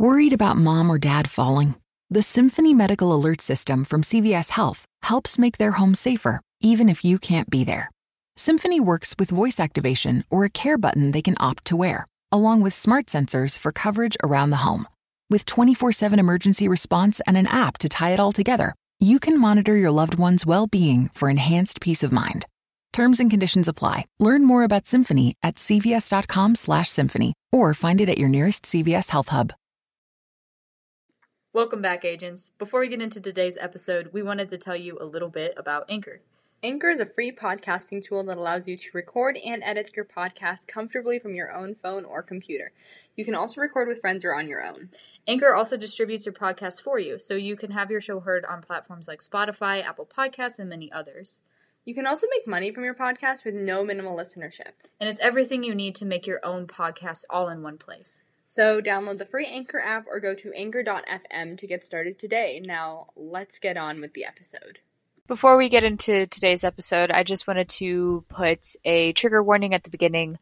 [0.00, 1.74] Worried about mom or dad falling?
[2.08, 7.04] The Symphony Medical Alert System from CVS Health helps make their home safer, even if
[7.04, 7.90] you can't be there.
[8.36, 12.60] Symphony works with voice activation or a care button they can opt to wear, along
[12.62, 14.86] with smart sensors for coverage around the home.
[15.30, 19.40] With 24 7 emergency response and an app to tie it all together, you can
[19.40, 22.46] monitor your loved one's well being for enhanced peace of mind.
[22.92, 24.04] Terms and conditions apply.
[24.20, 29.52] Learn more about Symphony at cvs.com/symphony or find it at your nearest CVS Health Hub.
[31.54, 32.50] Welcome back, agents.
[32.58, 35.86] Before we get into today's episode, we wanted to tell you a little bit about
[35.88, 36.20] Anchor.
[36.62, 40.66] Anchor is a free podcasting tool that allows you to record and edit your podcast
[40.66, 42.72] comfortably from your own phone or computer.
[43.16, 44.90] You can also record with friends or on your own.
[45.26, 48.60] Anchor also distributes your podcast for you, so you can have your show heard on
[48.60, 51.40] platforms like Spotify, Apple Podcasts, and many others.
[51.86, 54.74] You can also make money from your podcast with no minimal listenership.
[55.00, 58.24] And it's everything you need to make your own podcast all in one place.
[58.50, 62.62] So download the free Anchor app or go to anchor.fm to get started today.
[62.64, 64.78] Now, let's get on with the episode.
[65.26, 69.84] Before we get into today's episode, I just wanted to put a trigger warning at
[69.84, 70.38] the beginning.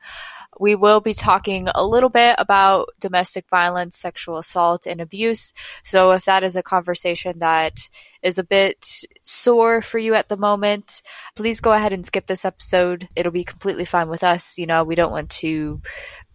[0.61, 5.52] We will be talking a little bit about domestic violence, sexual assault, and abuse.
[5.83, 7.77] So if that is a conversation that
[8.23, 11.02] is a bit sore for you at the moment,
[11.34, 13.08] please go ahead and skip this episode.
[13.17, 14.58] It'll be completely fine with us.
[14.58, 15.83] You know, we don't want to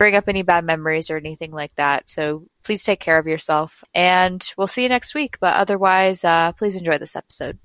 [0.02, 2.10] bring up any bad memories or anything like that.
[2.10, 5.38] So please take care of yourself and we'll see you next week.
[5.40, 7.60] But otherwise, uh, please enjoy this episode.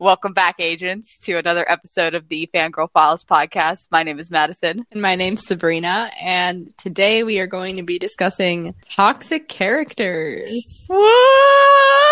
[0.00, 3.86] Welcome back, agents, to another episode of the Fangirl Files podcast.
[3.92, 4.84] My name is Madison.
[4.90, 6.10] And my name's Sabrina.
[6.20, 10.50] And today we are going to be discussing toxic characters.
[10.90, 12.03] Woo!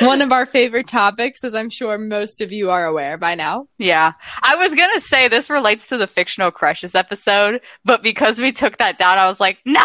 [0.00, 3.68] One of our favorite topics, as I'm sure most of you are aware by now.
[3.78, 4.12] Yeah.
[4.42, 8.52] I was going to say this relates to the fictional crushes episode, but because we
[8.52, 9.80] took that down, I was like, no,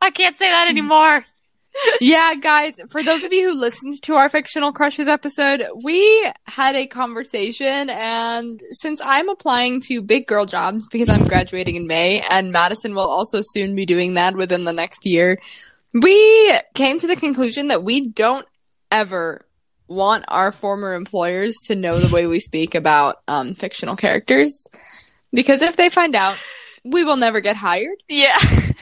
[0.00, 1.24] I can't say that anymore
[2.00, 6.74] yeah, guys, for those of you who listened to our fictional crushes episode, we had
[6.74, 12.22] a conversation and since I'm applying to big girl jobs because I'm graduating in May
[12.30, 15.38] and Madison will also soon be doing that within the next year,
[15.92, 18.46] we came to the conclusion that we don't
[18.90, 19.45] ever
[19.88, 24.66] want our former employers to know the way we speak about um, fictional characters
[25.32, 26.36] because if they find out,
[26.84, 28.02] we will never get hired.
[28.08, 28.38] Yeah.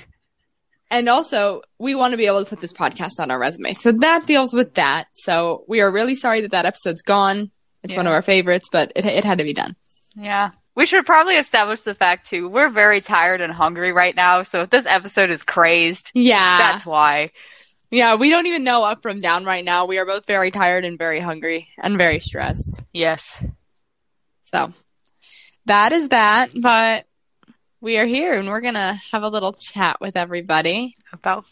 [0.94, 3.72] And also, we want to be able to put this podcast on our resume.
[3.72, 5.06] So that deals with that.
[5.14, 7.50] So we are really sorry that that episode's gone.
[7.82, 7.98] It's yeah.
[7.98, 9.74] one of our favorites, but it, it had to be done.
[10.14, 10.52] Yeah.
[10.76, 12.48] We should probably establish the fact too.
[12.48, 14.42] We're very tired and hungry right now.
[14.42, 17.32] So if this episode is crazed, yeah, that's why.
[17.90, 19.86] Yeah, we don't even know up from down right now.
[19.86, 22.82] We are both very tired and very hungry and very stressed.
[22.92, 23.40] Yes.
[24.42, 24.72] So
[25.66, 26.50] that is that.
[26.60, 27.06] But
[27.80, 31.44] we are here and we're going to have a little chat with everybody about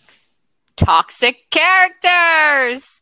[0.76, 3.00] toxic characters.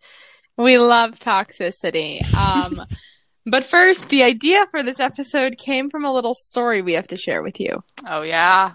[0.56, 2.22] We love toxicity.
[2.34, 2.84] Um,
[3.46, 7.16] but first, the idea for this episode came from a little story we have to
[7.16, 7.82] share with you.
[8.06, 8.72] Oh, yeah.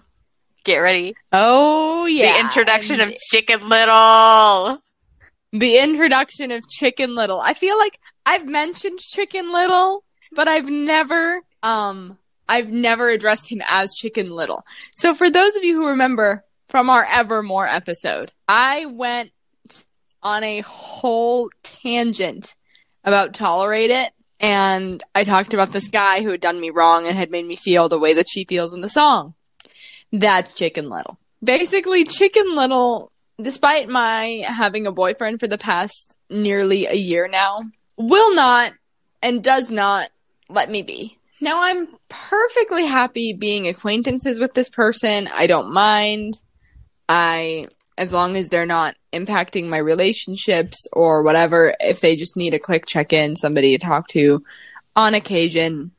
[0.66, 1.16] Get ready.
[1.32, 2.34] Oh, yeah.
[2.34, 4.82] The introduction of Chicken Little.
[5.54, 7.40] The introduction of Chicken Little.
[7.40, 12.18] I feel like I've mentioned Chicken Little, but I've never um
[12.50, 14.66] I've never addressed him as Chicken Little.
[14.96, 19.32] So for those of you who remember from our Evermore episode, I went
[20.24, 22.56] on a whole tangent
[23.04, 24.12] about Tolerate It.
[24.40, 27.56] And I talked about this guy who had done me wrong and had made me
[27.56, 29.36] feel the way that she feels in the song.
[30.12, 31.18] That's Chicken Little.
[31.44, 33.12] Basically, Chicken Little,
[33.42, 37.64] despite my having a boyfriend for the past nearly a year now,
[37.98, 38.74] will not
[39.22, 40.10] and does not
[40.50, 41.18] let me be.
[41.42, 45.28] Now I'm perfectly happy being acquaintances with this person.
[45.34, 46.36] I don't mind.
[47.10, 47.68] I,
[47.98, 52.60] as long as they're not impacting my relationships or whatever, if they just need a
[52.60, 54.44] quick check in, somebody to talk to
[54.96, 55.92] on occasion,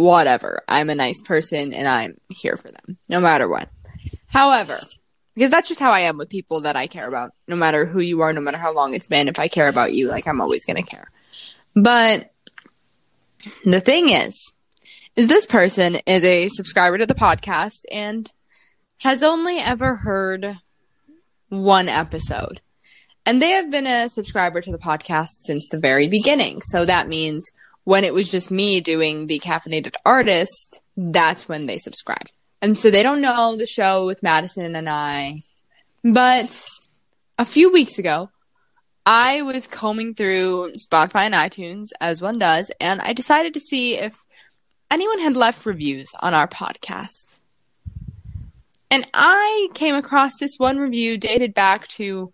[0.00, 0.62] whatever.
[0.66, 3.68] I'm a nice person and I'm here for them, no matter what.
[4.26, 4.78] However,
[5.34, 8.00] because that's just how I am with people that I care about, no matter who
[8.00, 9.28] you are, no matter how long it's been.
[9.28, 11.10] If I care about you, like I'm always going to care.
[11.74, 12.32] But
[13.64, 14.52] the thing is,
[15.16, 18.30] is this person is a subscriber to the podcast and
[18.98, 20.56] has only ever heard
[21.48, 22.62] one episode.
[23.26, 26.62] And they have been a subscriber to the podcast since the very beginning.
[26.62, 27.52] So that means
[27.84, 32.32] when it was just me doing the caffeinated artist, that's when they subscribed.
[32.62, 35.40] And so they don't know the show with Madison and I.
[36.04, 36.68] But
[37.38, 38.30] a few weeks ago,
[39.06, 43.94] I was combing through Spotify and iTunes as one does, and I decided to see
[43.96, 44.14] if
[44.90, 47.38] anyone had left reviews on our podcast.
[48.90, 52.32] And I came across this one review dated back to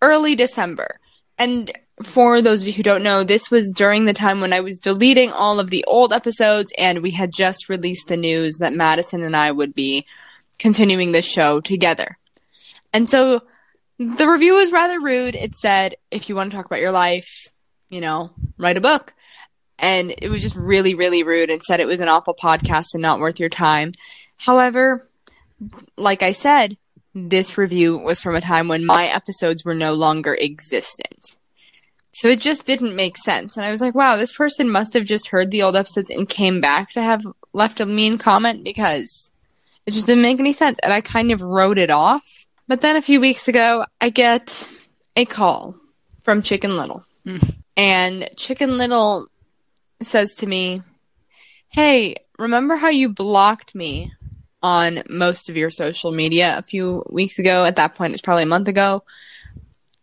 [0.00, 1.00] early December.
[1.38, 1.70] And
[2.02, 4.78] for those of you who don't know, this was during the time when I was
[4.78, 9.22] deleting all of the old episodes and we had just released the news that Madison
[9.22, 10.06] and I would be
[10.58, 12.18] continuing this show together.
[12.92, 13.42] And so
[13.98, 15.34] the review was rather rude.
[15.34, 17.48] It said, if you want to talk about your life,
[17.88, 19.14] you know, write a book.
[19.78, 23.02] And it was just really, really rude and said it was an awful podcast and
[23.02, 23.92] not worth your time.
[24.36, 25.08] However,
[25.96, 26.76] like I said,
[27.26, 31.36] this review was from a time when my episodes were no longer existent.
[32.12, 33.56] So it just didn't make sense.
[33.56, 36.28] And I was like, wow, this person must have just heard the old episodes and
[36.28, 39.30] came back to have left a mean comment because
[39.86, 40.78] it just didn't make any sense.
[40.82, 42.46] And I kind of wrote it off.
[42.66, 44.68] But then a few weeks ago, I get
[45.16, 45.76] a call
[46.22, 47.04] from Chicken Little.
[47.24, 47.54] Mm.
[47.76, 49.28] And Chicken Little
[50.02, 50.82] says to me,
[51.70, 54.12] Hey, remember how you blocked me
[54.62, 57.64] on most of your social media a few weeks ago?
[57.64, 59.04] At that point, it's probably a month ago.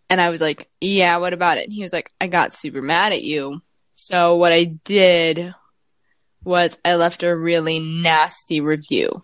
[0.10, 1.66] And I was like, Yeah, what about it?
[1.66, 3.62] And he was like, I got super mad at you.
[3.94, 5.54] So what I did
[6.44, 9.24] was I left a really nasty review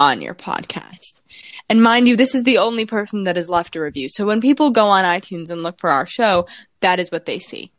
[0.00, 1.20] on your podcast.
[1.68, 4.08] And mind you, this is the only person that has left a review.
[4.08, 6.46] So when people go on iTunes and look for our show,
[6.80, 7.72] that is what they see.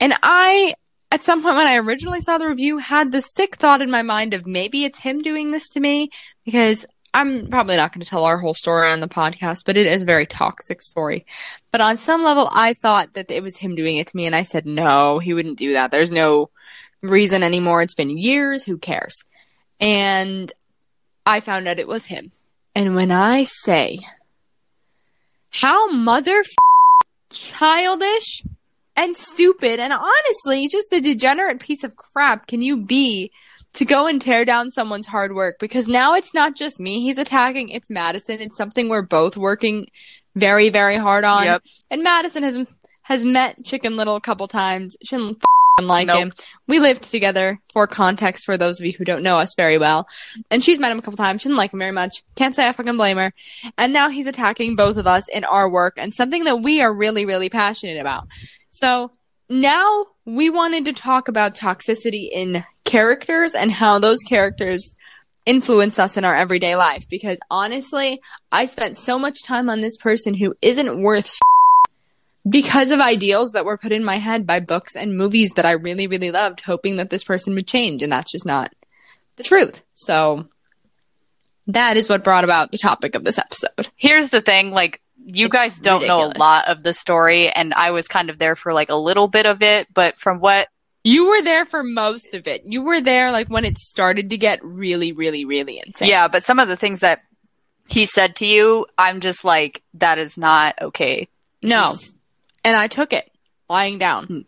[0.00, 0.74] And I,
[1.10, 4.02] at some point when I originally saw the review, had the sick thought in my
[4.02, 6.10] mind of maybe it's him doing this to me
[6.44, 9.86] because I'm probably not going to tell our whole story on the podcast, but it
[9.86, 11.22] is a very toxic story.
[11.72, 14.36] But on some level, I thought that it was him doing it to me, and
[14.36, 15.90] I said, no, he wouldn't do that.
[15.90, 16.50] There's no
[17.02, 17.80] reason anymore.
[17.80, 18.64] It's been years.
[18.64, 19.16] Who cares?
[19.80, 20.52] And
[21.24, 22.32] I found out it was him.
[22.74, 24.00] And when I say
[25.50, 26.44] how mother
[27.30, 28.42] childish
[28.96, 32.46] and stupid and honestly just a degenerate piece of crap.
[32.46, 33.30] Can you be
[33.74, 35.58] to go and tear down someone's hard work?
[35.58, 38.40] Because now it's not just me he's attacking it's Madison.
[38.40, 39.86] It's something we're both working
[40.34, 41.44] very very hard on.
[41.44, 41.62] Yep.
[41.90, 42.66] and Madison has
[43.02, 44.96] has met Chicken Little a couple times.
[45.04, 45.38] She didn't
[45.80, 46.16] like Nope.
[46.18, 46.32] him.
[46.66, 50.08] We lived together for context for those of you who don't know us very well.
[50.50, 51.42] And she's met him a couple times.
[51.42, 52.22] She didn't like him very much.
[52.34, 53.32] Can't say I fucking blame her.
[53.76, 56.92] And now he's attacking both of us in our work and something that we are
[56.92, 58.26] really really passionate about
[58.76, 59.10] so
[59.48, 64.94] now we wanted to talk about toxicity in characters and how those characters
[65.46, 68.20] influence us in our everyday life because honestly,
[68.52, 71.38] I spent so much time on this person who isn't worth
[72.48, 75.70] because of ideals that were put in my head by books and movies that I
[75.70, 78.74] really, really loved, hoping that this person would change, and that's just not
[79.36, 79.82] the truth.
[79.94, 80.48] So
[81.68, 83.88] that is what brought about the topic of this episode.
[83.96, 87.74] Here's the thing, like you It's guys don't know a lot of the story and
[87.74, 90.68] I was kind of there for like a little bit of it, but from what
[91.02, 92.62] You were there for most of it.
[92.64, 96.08] You were there like when it started to get really, really, really insane.
[96.08, 97.20] yeah, but some of the things that
[97.88, 101.28] he said to you, I'm just like that is not okay.
[101.62, 101.94] No.
[102.64, 103.30] And I took it
[103.68, 104.26] lying down.
[104.26, 104.40] Hmm.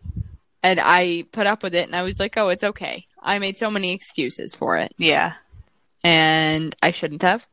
[0.63, 3.07] And I put up with it and I was like, oh, it's okay.
[3.23, 4.93] I made so many excuses for it.
[4.99, 5.35] Yeah.
[6.03, 7.47] And I shouldn't have.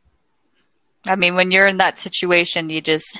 [1.05, 3.17] I mean, when you're in that situation, you just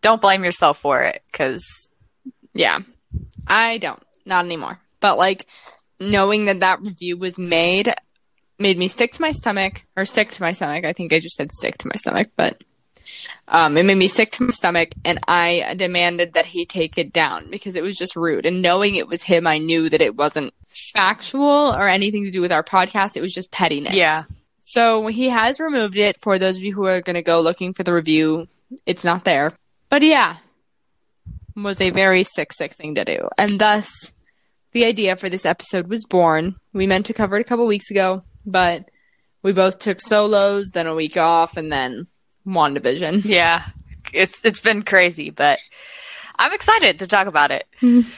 [0.00, 1.90] don't blame yourself for it cuz
[2.52, 2.80] Yeah.
[3.46, 4.02] I don't.
[4.24, 4.80] Not anymore.
[5.00, 5.46] But like
[6.00, 7.94] knowing that that review was made
[8.58, 10.84] made me stick to my stomach or stick to my stomach.
[10.84, 12.62] I think I just said stick to my stomach, but
[13.48, 17.12] um, it made me sick to my stomach and I demanded that he take it
[17.12, 18.46] down because it was just rude.
[18.46, 22.40] And knowing it was him, I knew that it wasn't factual or anything to do
[22.40, 23.16] with our podcast.
[23.16, 23.94] It was just pettiness.
[23.94, 24.22] Yeah.
[24.64, 27.74] So he has removed it for those of you who are going to go looking
[27.74, 28.48] for the review.
[28.86, 29.52] It's not there.
[29.90, 30.36] But yeah,
[31.54, 33.28] was a very sick, sick thing to do.
[33.38, 34.12] And thus,
[34.72, 36.56] the idea for this episode was born.
[36.72, 38.88] We meant to cover it a couple weeks ago, but
[39.42, 42.06] we both took solos, then a week off, and then
[42.46, 43.24] WandaVision.
[43.24, 43.66] yeah.
[44.12, 45.58] It's it's been crazy, but
[46.38, 47.66] I'm excited to talk about it.
[47.80, 48.08] Mm-hmm.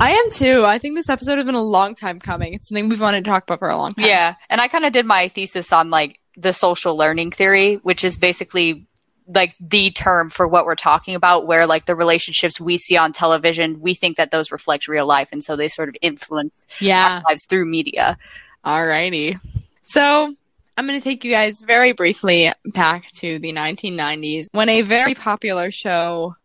[0.00, 0.64] I am too.
[0.66, 2.54] I think this episode has been a long time coming.
[2.54, 4.04] It's something we've wanted to talk about for a long time.
[4.06, 8.04] Yeah, and I kind of did my thesis on like the social learning theory, which
[8.04, 8.86] is basically
[9.26, 13.12] like the term for what we're talking about, where like the relationships we see on
[13.12, 17.16] television, we think that those reflect real life, and so they sort of influence Yeah.
[17.16, 18.18] our lives through media.
[18.64, 19.40] Alrighty.
[19.82, 20.34] So
[20.76, 25.14] I'm going to take you guys very briefly back to the 1990s when a very
[25.14, 26.36] popular show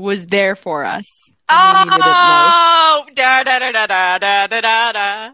[0.00, 1.34] was there for us.
[1.48, 2.06] when we needed it most.
[2.06, 5.30] Oh, da da da da da da da da da.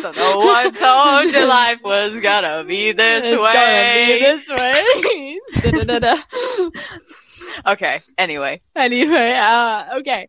[0.00, 3.52] So no one told you life was gonna be this It's way.
[3.52, 5.40] gonna be this way.
[5.86, 7.72] Da-da-da-da.
[7.72, 7.98] Okay.
[8.18, 10.24] Anyway, anyway, uh, okay.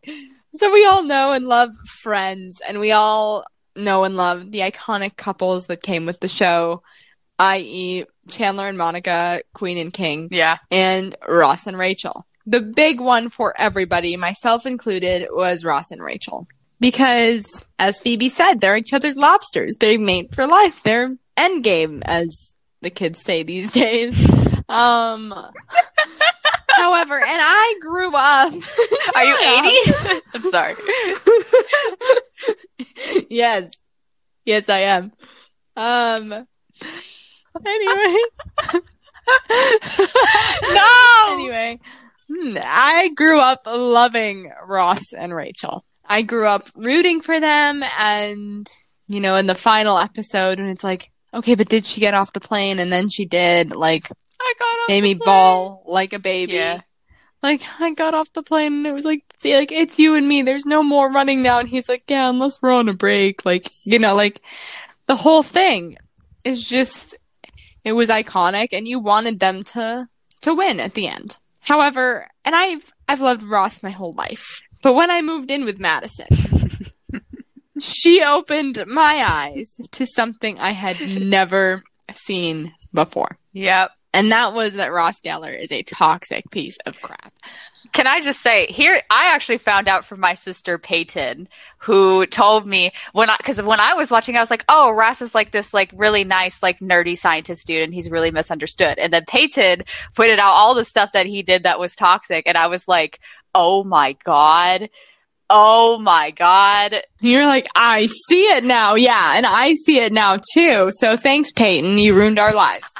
[0.54, 3.44] So we all know and love Friends, and we all
[3.76, 6.82] know and love, the iconic couples that came with the show,
[7.38, 10.58] i.e., Chandler and Monica, Queen and King, Yeah.
[10.70, 12.26] and Ross and Rachel.
[12.48, 16.48] The big one for everybody, myself included, was Ross and Rachel.
[16.80, 19.76] Because, as Phoebe said, they're each other's lobsters.
[19.78, 20.82] They mate for life.
[20.82, 24.18] They're endgame, as the kids say these days.
[24.66, 25.34] Um,
[26.70, 28.52] however, and I grew up.
[29.14, 29.36] Are you
[30.06, 30.22] 80?
[30.34, 30.74] I'm sorry.
[33.28, 33.70] yes.
[34.46, 35.12] Yes, I am.
[35.76, 36.32] Um,
[37.66, 38.16] anyway.
[40.72, 41.26] No!
[41.30, 41.78] Anyway,
[42.30, 45.84] Hmm, I grew up loving Ross and Rachel.
[46.04, 48.68] I grew up rooting for them and,
[49.08, 52.32] you know, in the final episode when it's like, okay, but did she get off
[52.32, 52.78] the plane?
[52.78, 55.26] And then she did, like, I got off made me plane.
[55.26, 56.54] bawl like a baby.
[56.54, 56.80] Yeah.
[57.42, 60.26] Like, I got off the plane and it was like, see, like, it's you and
[60.26, 60.42] me.
[60.42, 61.58] There's no more running now.
[61.58, 63.44] And he's like, yeah, unless we're on a break.
[63.44, 64.40] Like, you know, like,
[65.06, 65.96] the whole thing
[66.44, 67.16] is just,
[67.84, 70.08] it was iconic and you wanted them to,
[70.42, 71.38] to win at the end.
[71.68, 74.62] However, and I've, I've loved Ross my whole life.
[74.82, 76.26] But when I moved in with Madison,
[77.78, 83.36] she opened my eyes to something I had never seen before.
[83.52, 83.90] Yep.
[84.14, 87.34] And that was that Ross Geller is a toxic piece of crap.
[87.92, 89.02] Can I just say here?
[89.10, 93.80] I actually found out from my sister Peyton, who told me when I because when
[93.80, 96.80] I was watching, I was like, "Oh, Ross is like this like really nice like
[96.80, 101.12] nerdy scientist dude, and he's really misunderstood." And then Peyton pointed out all the stuff
[101.12, 103.20] that he did that was toxic, and I was like,
[103.54, 104.90] "Oh my god."
[105.50, 107.02] Oh my god.
[107.20, 108.96] You're like, I see it now.
[108.96, 110.90] Yeah, and I see it now too.
[110.98, 111.96] So thanks, Peyton.
[111.96, 112.92] You ruined our lives.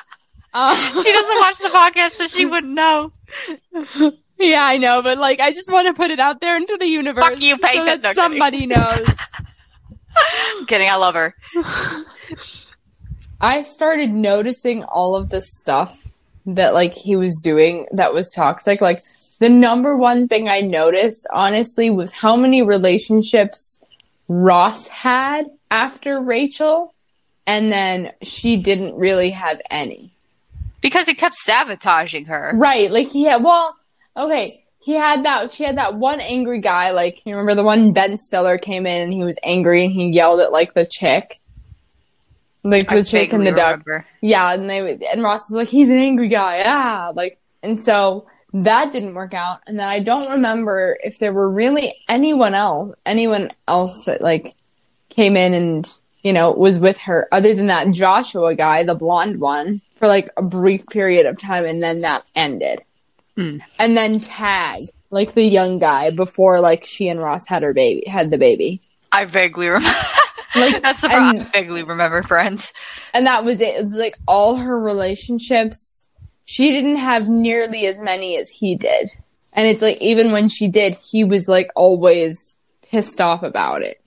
[0.54, 3.12] She doesn't watch the podcast, so she wouldn't know.
[4.38, 6.86] yeah, I know, but like, I just want to put it out there into the
[6.86, 7.24] universe.
[7.24, 7.80] Fuck you, Peyton.
[7.80, 8.14] So No, that kidding.
[8.14, 9.08] somebody knows.
[10.58, 11.34] I'm kidding, I love her.
[13.40, 16.06] I started noticing all of the stuff
[16.46, 18.80] that like he was doing that was toxic.
[18.80, 19.02] Like
[19.38, 23.80] the number one thing I noticed, honestly, was how many relationships
[24.28, 26.94] Ross had after Rachel,
[27.46, 30.10] and then she didn't really have any.
[30.80, 32.52] Because he kept sabotaging her.
[32.56, 32.90] Right?
[32.90, 33.42] Like he had.
[33.42, 33.76] Well,
[34.18, 34.64] okay.
[34.80, 35.52] He had that.
[35.52, 36.92] She had that one angry guy.
[36.92, 40.10] Like you remember the one Ben Stiller came in and he was angry and he
[40.10, 41.38] yelled at like the chick,
[42.62, 43.84] like the I chick and the duck.
[44.20, 48.26] Yeah, and they and Ross was like, he's an angry guy, ah, like, and so
[48.52, 49.60] that didn't work out.
[49.66, 54.54] And then I don't remember if there were really anyone else, anyone else that like
[55.10, 59.40] came in and you know was with her, other than that Joshua guy, the blonde
[59.40, 62.80] one, for like a brief period of time, and then that ended.
[63.38, 63.58] Hmm.
[63.78, 64.80] And then Tag,
[65.10, 68.80] like the young guy, before like she and Ross had her baby, had the baby.
[69.12, 69.96] I vaguely remember.
[70.54, 71.36] Like, That's the problem.
[71.42, 72.72] and- I vaguely remember friends.
[73.12, 73.76] and that was it.
[73.76, 76.08] It was like all her relationships,
[76.46, 79.10] she didn't have nearly as many as he did.
[79.52, 84.00] And it's like even when she did, he was like always pissed off about it.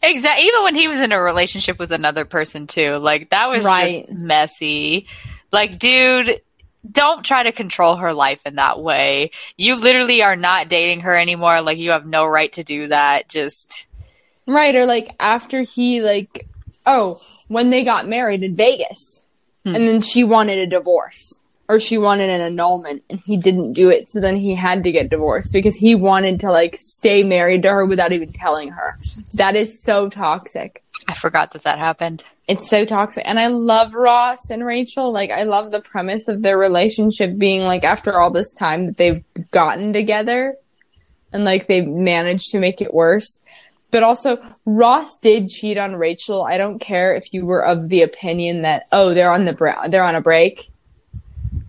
[0.00, 0.46] Exactly.
[0.46, 4.02] Even when he was in a relationship with another person too, like that was Right.
[4.06, 5.06] just messy.
[5.52, 6.40] Like, dude,
[6.88, 9.30] don't try to control her life in that way.
[9.56, 11.60] You literally are not dating her anymore.
[11.60, 13.28] Like, you have no right to do that.
[13.28, 13.86] Just
[14.46, 16.46] Right, or like after he like
[16.86, 19.24] oh, when they got married in Vegas.
[19.64, 19.74] Hmm.
[19.74, 21.42] And then she wanted a divorce.
[21.68, 24.90] Or she wanted an annulment and he didn't do it, so then he had to
[24.90, 28.98] get divorced because he wanted to like stay married to her without even telling her.
[29.34, 30.82] That is so toxic.
[31.06, 32.24] I forgot that that happened.
[32.50, 33.22] It's so toxic.
[33.26, 35.12] And i love ross and rachel.
[35.12, 38.96] Like i love the premise of their relationship being like after all this time that
[38.96, 40.56] they've gotten together
[41.32, 43.40] and like they've managed to make it worse.
[43.92, 46.42] But also ross did cheat on rachel.
[46.42, 49.86] I don't care if you were of the opinion that oh they're on the bra-
[49.86, 50.70] they're on a break.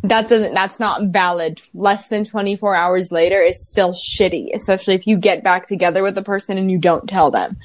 [0.04, 1.62] That doesn't that's not valid.
[1.76, 6.16] Less than 24 hours later is still shitty especially if you get back together with
[6.16, 7.58] the person and you don't tell them.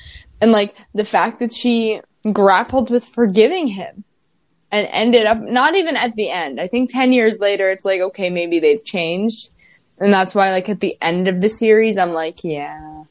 [0.42, 4.04] And like the fact that she grappled with forgiving him
[4.70, 6.60] and ended up not even at the end.
[6.60, 9.50] I think 10 years later it's like okay maybe they've changed.
[9.98, 13.04] And that's why like at the end of the series i'm like yeah.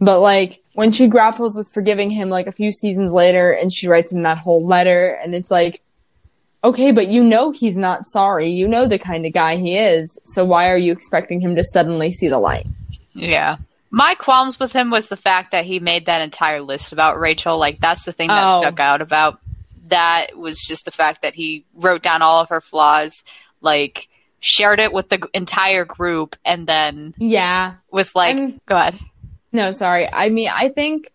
[0.00, 3.88] But like when she grapples with forgiving him like a few seasons later and she
[3.88, 5.80] writes him that whole letter and it's like
[6.62, 8.48] okay but you know he's not sorry.
[8.48, 10.18] You know the kind of guy he is.
[10.24, 12.68] So why are you expecting him to suddenly see the light?
[13.14, 13.56] Yeah.
[13.90, 17.58] My qualms with him was the fact that he made that entire list about Rachel.
[17.58, 18.60] Like, that's the thing that Oh.
[18.60, 19.40] stuck out about
[19.88, 23.22] that was just the fact that he wrote down all of her flaws,
[23.62, 24.08] like,
[24.40, 28.98] shared it with the entire group, and then yeah was like, I'm- go ahead.
[29.52, 30.06] No, sorry.
[30.12, 31.10] I mean, I think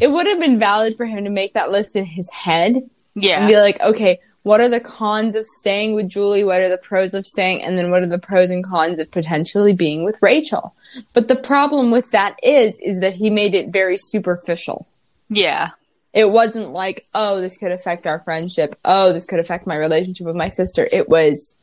[0.00, 2.76] it would have been valid for him to make that list in his head
[3.14, 6.42] Yeah, and be like, okay, what are the cons of staying with Julie?
[6.44, 7.62] What are the pros of staying?
[7.62, 10.74] And then what are the pros and cons of potentially being with Rachel?
[11.12, 14.86] But the problem with that is, is that he made it very superficial.
[15.28, 15.70] Yeah.
[16.12, 18.76] It wasn't like, oh, this could affect our friendship.
[18.84, 20.88] Oh, this could affect my relationship with my sister.
[20.92, 21.56] It was,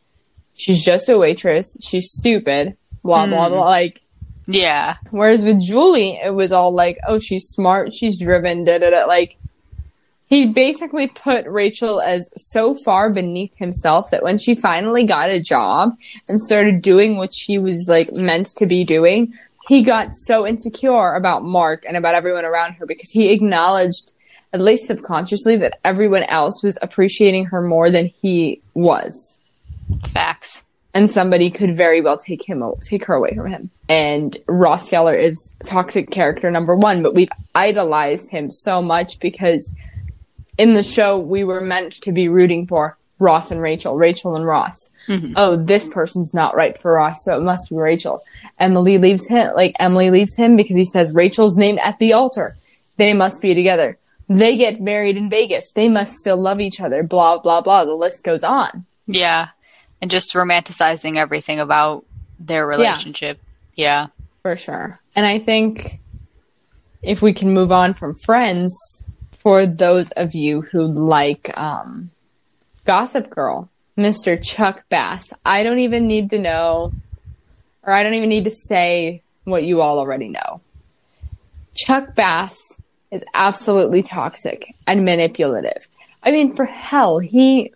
[0.56, 1.78] she's just a waitress.
[1.82, 2.76] She's stupid.
[3.04, 3.54] Blah, blah, hmm.
[3.56, 3.66] blah.
[3.66, 4.02] Like,
[4.48, 4.98] Yeah.
[5.12, 9.06] Whereas with Julie, it was all like, oh, she's smart, she's driven, da da da.
[9.06, 9.38] Like,
[10.32, 15.42] he basically put Rachel as so far beneath himself that when she finally got a
[15.42, 15.92] job
[16.30, 19.34] and started doing what she was like meant to be doing,
[19.68, 24.14] he got so insecure about Mark and about everyone around her because he acknowledged,
[24.54, 29.38] at least subconsciously, that everyone else was appreciating her more than he was
[30.14, 30.62] Facts.
[30.94, 33.70] and somebody could very well take him take her away from him.
[33.90, 39.76] And Ross Geller is toxic character number one, but we've idolized him so much because
[40.58, 44.46] in the show we were meant to be rooting for Ross and Rachel, Rachel and
[44.46, 44.91] Ross.
[45.08, 45.34] Mm-hmm.
[45.36, 48.22] Oh, this person's not right for Ross, so it must be Rachel.
[48.60, 52.55] Emily leaves him, like Emily leaves him because he says Rachel's name at the altar.
[52.98, 53.98] They must be together.
[54.27, 55.72] They get married in Vegas.
[55.72, 57.03] They must still love each other.
[57.03, 57.86] Blah blah blah.
[57.86, 58.86] The list goes on.
[59.05, 59.50] Yeah.
[60.01, 62.05] And just romanticizing everything about
[62.39, 63.39] their relationship.
[63.75, 64.08] Yeah.
[64.41, 65.00] For sure.
[65.15, 66.00] And I think
[67.03, 69.05] if we can move on from Friends,
[69.41, 72.12] for those of you who like um,
[72.86, 74.41] Gossip Girl, Mr.
[74.41, 76.93] Chuck Bass, I don't even need to know,
[77.81, 80.62] or I don't even need to say what you all already know.
[81.74, 82.79] Chuck Bass
[83.10, 85.88] is absolutely toxic and manipulative.
[86.21, 87.74] I mean, for hell, he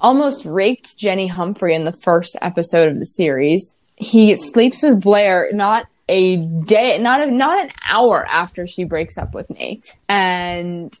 [0.00, 3.76] almost raped Jenny Humphrey in the first episode of the series.
[3.96, 9.18] He sleeps with Blair not a day, not a, not an hour after she breaks
[9.18, 10.92] up with Nate, and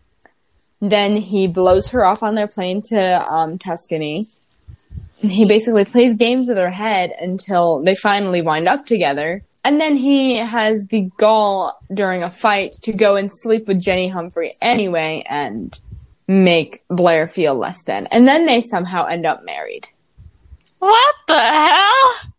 [0.80, 4.26] then he blows her off on their plane to um, Tuscany.
[5.20, 9.42] He basically plays games with her head until they finally wind up together.
[9.64, 14.08] And then he has the gall during a fight to go and sleep with Jenny
[14.08, 15.76] Humphrey anyway and
[16.28, 18.06] make Blair feel less than.
[18.12, 19.88] And then they somehow end up married.
[20.78, 22.32] What the hell?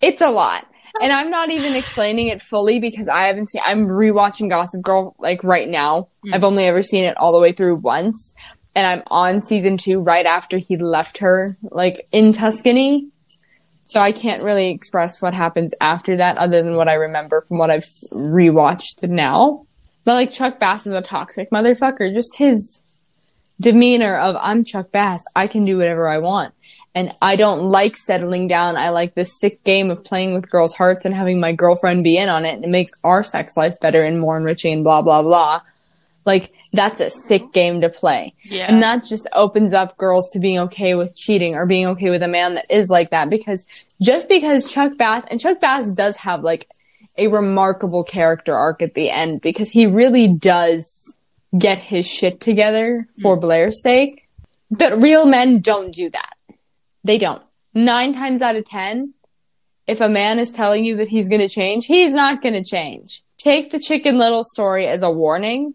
[0.00, 0.66] It's a lot.
[1.00, 5.14] And I'm not even explaining it fully because I haven't seen I'm rewatching Gossip Girl
[5.18, 6.08] like right now.
[6.26, 6.34] Mm.
[6.34, 8.34] I've only ever seen it all the way through once.
[8.74, 13.08] And I'm on season two right after he left her, like in Tuscany.
[13.86, 17.58] So I can't really express what happens after that other than what I remember from
[17.58, 19.66] what I've rewatched now.
[20.04, 22.12] But like Chuck Bass is a toxic motherfucker.
[22.12, 22.80] Just his
[23.60, 25.24] demeanor of I'm Chuck Bass.
[25.34, 26.54] I can do whatever I want.
[26.94, 28.76] And I don't like settling down.
[28.76, 32.16] I like this sick game of playing with girls' hearts and having my girlfriend be
[32.16, 32.54] in on it.
[32.54, 35.62] And it makes our sex life better and more enriching and blah, blah, blah.
[36.26, 38.34] Like, that's a sick game to play.
[38.44, 38.66] Yeah.
[38.68, 42.22] And that just opens up girls to being okay with cheating or being okay with
[42.22, 43.30] a man that is like that.
[43.30, 43.66] Because
[44.02, 46.68] just because Chuck Bass, and Chuck Bass does have like
[47.16, 51.16] a remarkable character arc at the end because he really does
[51.56, 53.40] get his shit together for mm.
[53.40, 54.28] Blair's sake.
[54.70, 56.34] But real men don't do that.
[57.04, 57.42] They don't.
[57.74, 59.14] Nine times out of ten,
[59.86, 62.64] if a man is telling you that he's going to change, he's not going to
[62.64, 63.22] change.
[63.38, 65.74] Take the Chicken Little story as a warning.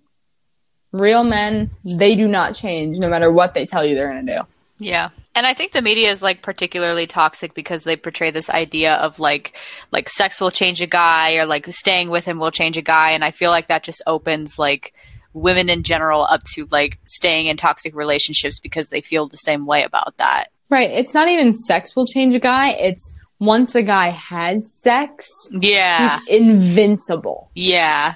[0.92, 4.38] Real men, they do not change no matter what they tell you they're going to
[4.38, 4.42] do.
[4.78, 5.10] Yeah.
[5.34, 9.20] And I think the media is like particularly toxic because they portray this idea of
[9.20, 9.54] like
[9.92, 13.12] like sex will change a guy or like staying with him will change a guy
[13.12, 14.94] and I feel like that just opens like
[15.34, 19.66] women in general up to like staying in toxic relationships because they feel the same
[19.66, 20.52] way about that.
[20.70, 20.90] Right.
[20.92, 22.72] It's not even sex will change a guy.
[22.72, 26.20] It's once a guy has sex, Yeah.
[26.28, 27.50] he's invincible.
[27.54, 28.16] Yeah.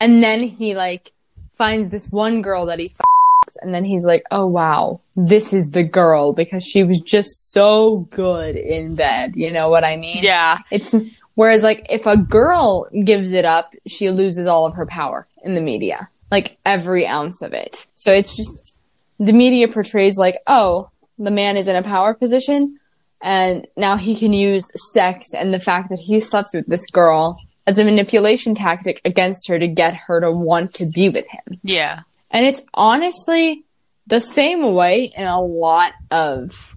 [0.00, 1.12] And then he like
[1.56, 5.70] finds this one girl that he f***s, and then he's like, oh wow, this is
[5.70, 9.32] the girl because she was just so good in bed.
[9.34, 10.22] You know what I mean?
[10.22, 10.58] Yeah.
[10.70, 10.94] It's
[11.34, 15.54] whereas like if a girl gives it up, she loses all of her power in
[15.54, 17.86] the media, like every ounce of it.
[17.96, 18.78] So it's just
[19.18, 22.78] the media portrays like, oh, the man is in a power position,
[23.22, 27.38] and now he can use sex and the fact that he slept with this girl
[27.66, 31.44] as a manipulation tactic against her to get her to want to be with him.
[31.62, 32.00] Yeah.
[32.30, 33.64] And it's honestly
[34.06, 36.76] the same way in a lot of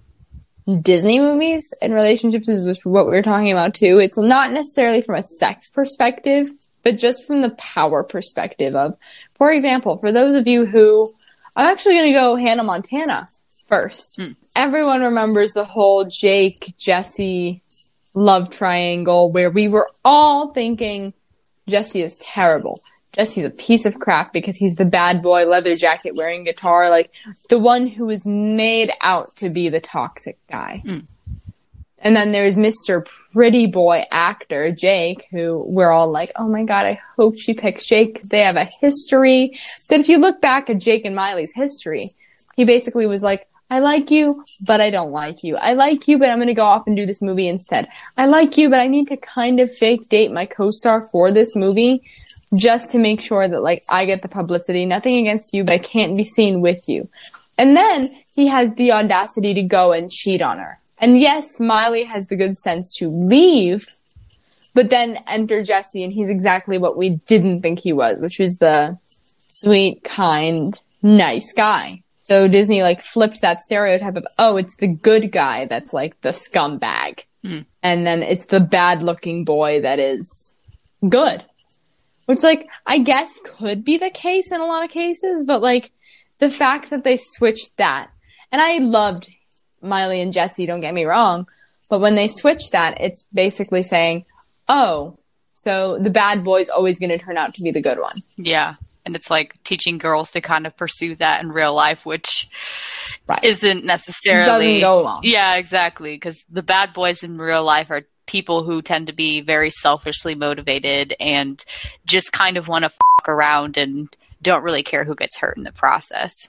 [0.82, 3.98] Disney movies and relationships is what we were talking about too.
[3.98, 6.50] It's not necessarily from a sex perspective,
[6.82, 8.96] but just from the power perspective of,
[9.34, 11.12] for example, for those of you who,
[11.56, 13.28] I'm actually going to go Hannah Montana
[13.68, 14.20] first.
[14.56, 17.62] Everyone remembers the whole Jake, Jesse
[18.14, 21.12] love triangle where we were all thinking
[21.68, 22.82] Jesse is terrible.
[23.12, 27.10] Jesse's a piece of crap because he's the bad boy, leather jacket wearing guitar, like
[27.48, 30.82] the one who was made out to be the toxic guy.
[30.84, 31.06] Mm.
[32.00, 33.06] And then there's Mr.
[33.32, 37.84] Pretty Boy actor, Jake, who we're all like, oh my god, I hope she picks
[37.84, 39.58] Jake because they have a history.
[39.88, 42.12] But if you look back at Jake and Miley's history,
[42.56, 45.56] he basically was like, I like you, but I don't like you.
[45.56, 47.88] I like you, but I'm gonna go off and do this movie instead.
[48.16, 51.54] I like you, but I need to kind of fake date my co-star for this
[51.54, 52.02] movie
[52.54, 54.86] just to make sure that like I get the publicity.
[54.86, 57.08] Nothing against you, but I can't be seen with you.
[57.58, 60.78] And then he has the audacity to go and cheat on her.
[60.98, 63.86] And yes, Miley has the good sense to leave,
[64.74, 68.58] but then enter Jesse and he's exactly what we didn't think he was, which was
[68.58, 68.98] the
[69.48, 72.02] sweet, kind, nice guy.
[72.28, 76.28] So Disney like flipped that stereotype of, oh, it's the good guy that's like the
[76.28, 77.24] scumbag.
[77.42, 77.60] Hmm.
[77.82, 80.54] And then it's the bad looking boy that is
[81.08, 81.42] good.
[82.26, 85.90] Which like, I guess could be the case in a lot of cases, but like
[86.38, 88.10] the fact that they switched that,
[88.52, 89.30] and I loved
[89.80, 91.48] Miley and Jesse, don't get me wrong,
[91.88, 94.26] but when they switched that, it's basically saying,
[94.68, 95.16] oh,
[95.54, 98.20] so the bad boy's always going to turn out to be the good one.
[98.36, 98.74] Yeah.
[99.08, 102.46] And it's like teaching girls to kind of pursue that in real life, which
[103.26, 103.42] Right.
[103.42, 105.20] isn't necessarily Doesn't go along.
[105.24, 106.14] Yeah, exactly.
[106.14, 110.34] Because the bad boys in real life are people who tend to be very selfishly
[110.34, 111.64] motivated and
[112.04, 115.62] just kind of want to fuck around and don't really care who gets hurt in
[115.62, 116.48] the process.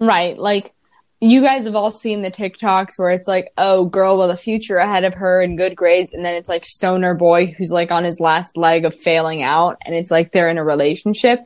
[0.00, 0.36] Right.
[0.36, 0.72] Like,
[1.20, 4.78] you guys have all seen the TikToks where it's like, oh, girl with a future
[4.78, 6.12] ahead of her and good grades.
[6.12, 9.76] And then it's like stoner boy who's like on his last leg of failing out.
[9.86, 11.38] And it's like they're in a relationship.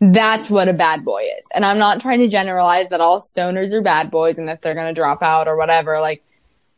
[0.00, 1.46] That's what a bad boy is.
[1.54, 4.74] And I'm not trying to generalize that all stoners are bad boys and that they're
[4.74, 6.00] going to drop out or whatever.
[6.00, 6.22] Like,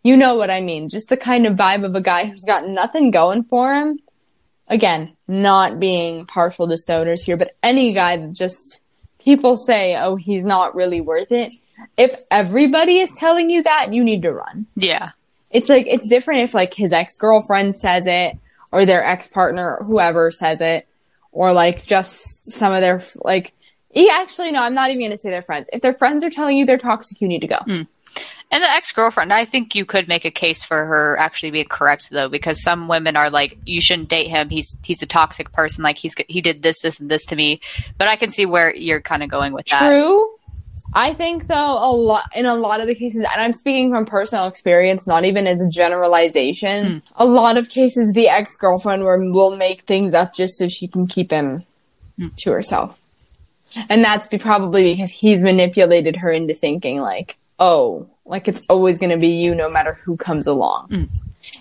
[0.02, 0.88] you know what I mean.
[0.88, 3.98] Just the kind of vibe of a guy who's got nothing going for him.
[4.68, 8.80] Again, not being partial to stoners here, but any guy that just
[9.18, 11.52] people say, oh, he's not really worth it.
[11.96, 14.66] If everybody is telling you that, you need to run.
[14.76, 15.10] Yeah.
[15.50, 18.38] It's like, it's different if like his ex girlfriend says it
[18.72, 20.86] or their ex partner, whoever says it,
[21.32, 23.52] or like just some of their, like,
[24.12, 25.68] actually, no, I'm not even going to say their friends.
[25.72, 27.58] If their friends are telling you they're toxic, you need to go.
[27.58, 27.82] Hmm.
[28.52, 31.68] And the ex girlfriend, I think you could make a case for her actually being
[31.68, 34.48] correct though, because some women are like, you shouldn't date him.
[34.48, 35.84] He's he's a toxic person.
[35.84, 37.60] Like he's he did this, this, and this to me.
[37.96, 39.78] But I can see where you're kind of going with that.
[39.78, 40.28] True.
[40.92, 44.06] I think though a lot in a lot of the cases, and I'm speaking from
[44.06, 46.86] personal experience, not even as a generalization.
[46.86, 46.98] Hmm.
[47.16, 51.06] A lot of cases, the ex girlfriend will make things up just so she can
[51.06, 51.64] keep him
[52.16, 52.28] hmm.
[52.38, 53.00] to herself,
[53.88, 58.98] and that's be probably because he's manipulated her into thinking like, oh, like it's always
[58.98, 60.88] going to be you no matter who comes along.
[60.88, 61.04] Hmm.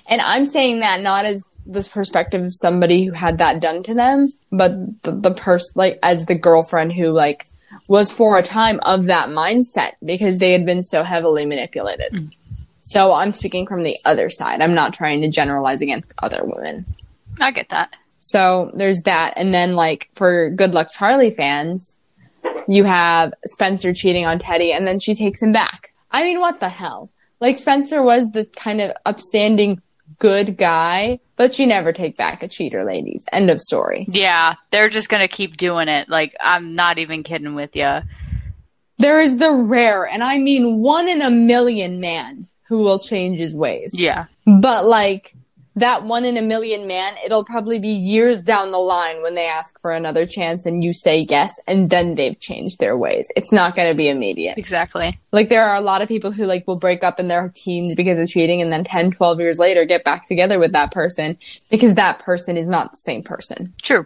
[0.10, 3.94] And I'm saying that not as this perspective of somebody who had that done to
[3.94, 7.46] them, but the, the person, like, as the girlfriend who, like,
[7.88, 12.12] was for a time of that mindset because they had been so heavily manipulated.
[12.12, 12.34] Mm.
[12.82, 14.62] So I'm speaking from the other side.
[14.62, 16.86] I'm not trying to generalize against other women.
[17.40, 17.96] I get that.
[18.20, 19.34] So there's that.
[19.36, 21.98] And then, like, for Good Luck Charlie fans,
[22.68, 25.94] you have Spencer cheating on Teddy and then she takes him back.
[26.12, 27.10] I mean, what the hell?
[27.40, 29.82] Like, Spencer was the kind of upstanding
[30.18, 33.26] good guy, but you never take back a cheater, ladies.
[33.32, 34.06] End of story.
[34.10, 36.10] Yeah, they're just gonna keep doing it.
[36.10, 38.02] Like I'm not even kidding with you.
[38.98, 43.38] There is the rare, and I mean one in a million man who will change
[43.38, 43.94] his ways.
[43.96, 44.26] Yeah.
[44.46, 45.36] But like
[45.80, 49.48] that one in a million man, it'll probably be years down the line when they
[49.48, 53.32] ask for another chance and you say yes, and then they've changed their ways.
[53.36, 54.58] It's not going to be immediate.
[54.58, 55.20] Exactly.
[55.32, 57.96] Like there are a lot of people who like will break up in their teens
[57.96, 61.38] because of cheating and then 10, 12 years later get back together with that person
[61.70, 63.74] because that person is not the same person.
[63.82, 64.06] True.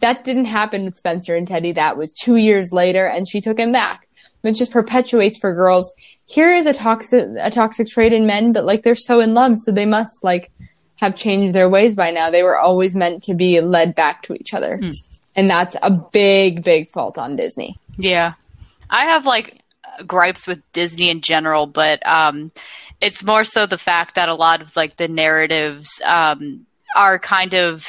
[0.00, 1.72] That didn't happen with Spencer and Teddy.
[1.72, 4.08] That was two years later and she took him back.
[4.42, 5.94] It just perpetuates for girls.
[6.26, 9.58] Here is a toxic, a toxic trait in men, but like they're so in love,
[9.58, 10.50] so they must like
[10.96, 12.30] have changed their ways by now.
[12.30, 14.80] They were always meant to be led back to each other.
[15.34, 17.76] And that's a big, big fault on Disney.
[17.96, 18.34] Yeah.
[18.90, 19.62] I have like
[20.06, 22.52] gripes with Disney in general, but um
[23.00, 27.54] it's more so the fact that a lot of like the narratives um are kind
[27.54, 27.84] of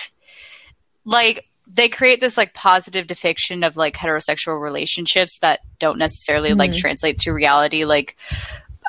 [1.05, 6.73] like they create this like positive depiction of like heterosexual relationships that don't necessarily like
[6.73, 8.15] translate to reality like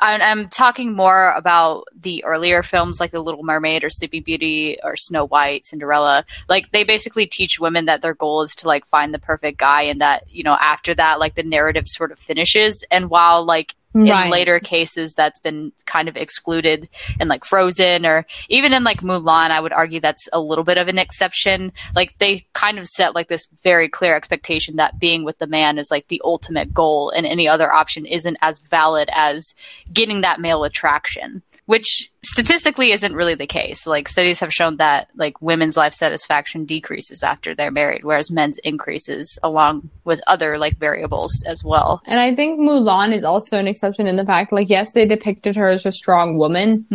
[0.01, 4.77] I'm, I'm talking more about the earlier films like The Little Mermaid or Sleeping Beauty
[4.83, 6.25] or Snow White, Cinderella.
[6.49, 9.83] Like they basically teach women that their goal is to like find the perfect guy
[9.83, 13.75] and that, you know, after that like the narrative sort of finishes and while like
[13.95, 14.25] Right.
[14.25, 18.99] in later cases that's been kind of excluded and like Frozen or even in like
[18.99, 19.51] Mulan.
[19.51, 21.71] I would argue that's a little bit of an exception.
[21.95, 25.77] Like they kind of set like this very clear expectation that being with the man
[25.77, 29.55] is like the ultimate goal, and any other option isn't as valid as
[29.93, 33.87] getting that male attraction which statistically isn't really the case.
[33.87, 38.57] Like studies have shown that like women's life satisfaction decreases after they're married, whereas men's
[38.59, 42.01] increases along with other like variables as well.
[42.05, 45.55] And I think Mulan is also an exception in the fact, like, yes, they depicted
[45.55, 46.85] her as a strong woman,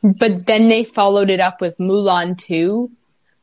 [0.00, 0.12] Mm-hmm.
[0.12, 2.88] but then they followed it up with Mulan 2,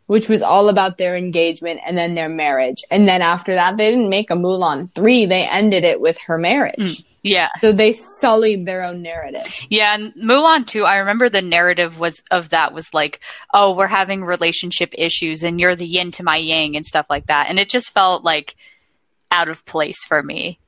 [0.05, 2.81] which was all about their engagement and then their marriage.
[2.89, 6.37] And then after that, they didn't make a Mulan 3, they ended it with her
[6.37, 7.03] marriage.
[7.25, 7.49] Yeah.
[7.59, 9.51] So they sullied their own narrative.
[9.69, 10.85] Yeah, and Mulan 2.
[10.85, 13.19] I remember the narrative was of that was like,
[13.53, 17.25] oh, we're having relationship issues, and you're the yin to my yang, and stuff like
[17.27, 17.47] that.
[17.49, 18.55] And it just felt like
[19.31, 20.59] out of place for me.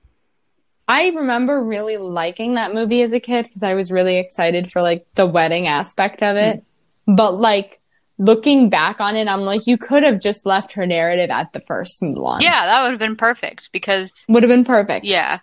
[0.87, 4.81] I remember really liking that movie as a kid because I was really excited for
[4.81, 6.63] like the wedding aspect of it.
[7.07, 7.17] Mm.
[7.17, 7.79] But like
[8.17, 11.59] looking back on it, I'm like, you could have just left her narrative at the
[11.59, 12.41] first Mulan.
[12.41, 15.05] Yeah, that would have been perfect because Would have been perfect.
[15.05, 15.39] yeah,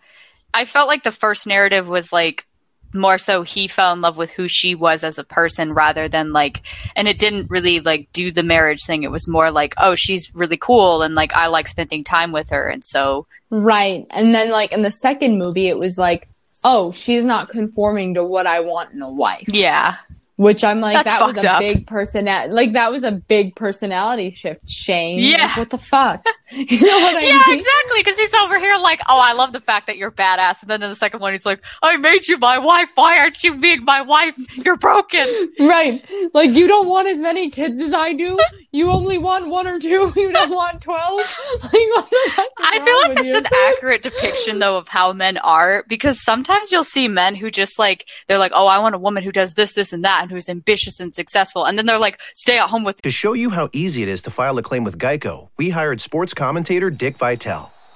[0.54, 2.46] I felt like the first narrative was like
[2.92, 6.32] more so he fell in love with who she was as a person rather than
[6.32, 6.62] like
[6.94, 10.32] and it didn't really like do the marriage thing it was more like oh she's
[10.32, 14.04] really cool and like i like spending time with her and so Right.
[14.10, 16.28] And then like in the second movie, it was like,
[16.64, 19.48] oh, she's not conforming to what I want in a wife.
[19.48, 19.96] yeah
[20.36, 21.60] Which I'm like, That's that was a up.
[21.60, 25.20] big personality, like that was a big personality shift, Shang.
[25.20, 25.46] Yeah.
[25.46, 26.24] Like, what the fuck?
[26.50, 27.58] you know what I yeah, mean?
[27.58, 27.98] exactly.
[28.00, 30.82] Because he's over here like, oh, I love the fact that you're badass, and then
[30.82, 32.88] in the second one, he's like, I made you my wife.
[32.96, 34.34] Why aren't you being my wife?
[34.64, 35.26] You're broken.
[35.60, 36.04] Right.
[36.34, 38.38] Like you don't want as many kids as I do.
[38.72, 40.12] You only want one or two.
[40.16, 41.20] You don't want twelve.
[41.62, 43.36] Like what the heck I feel like that's you?
[43.36, 47.78] an accurate depiction though of how men are because sometimes you'll see men who just
[47.78, 50.32] like they're like, oh, I want a woman who does this, this, and that, and
[50.32, 53.00] who's ambitious and successful, and then they're like, stay at home with.
[53.02, 56.00] To show you how easy it is to file a claim with Geico, we hired
[56.00, 57.73] sports commentator Dick Vitale.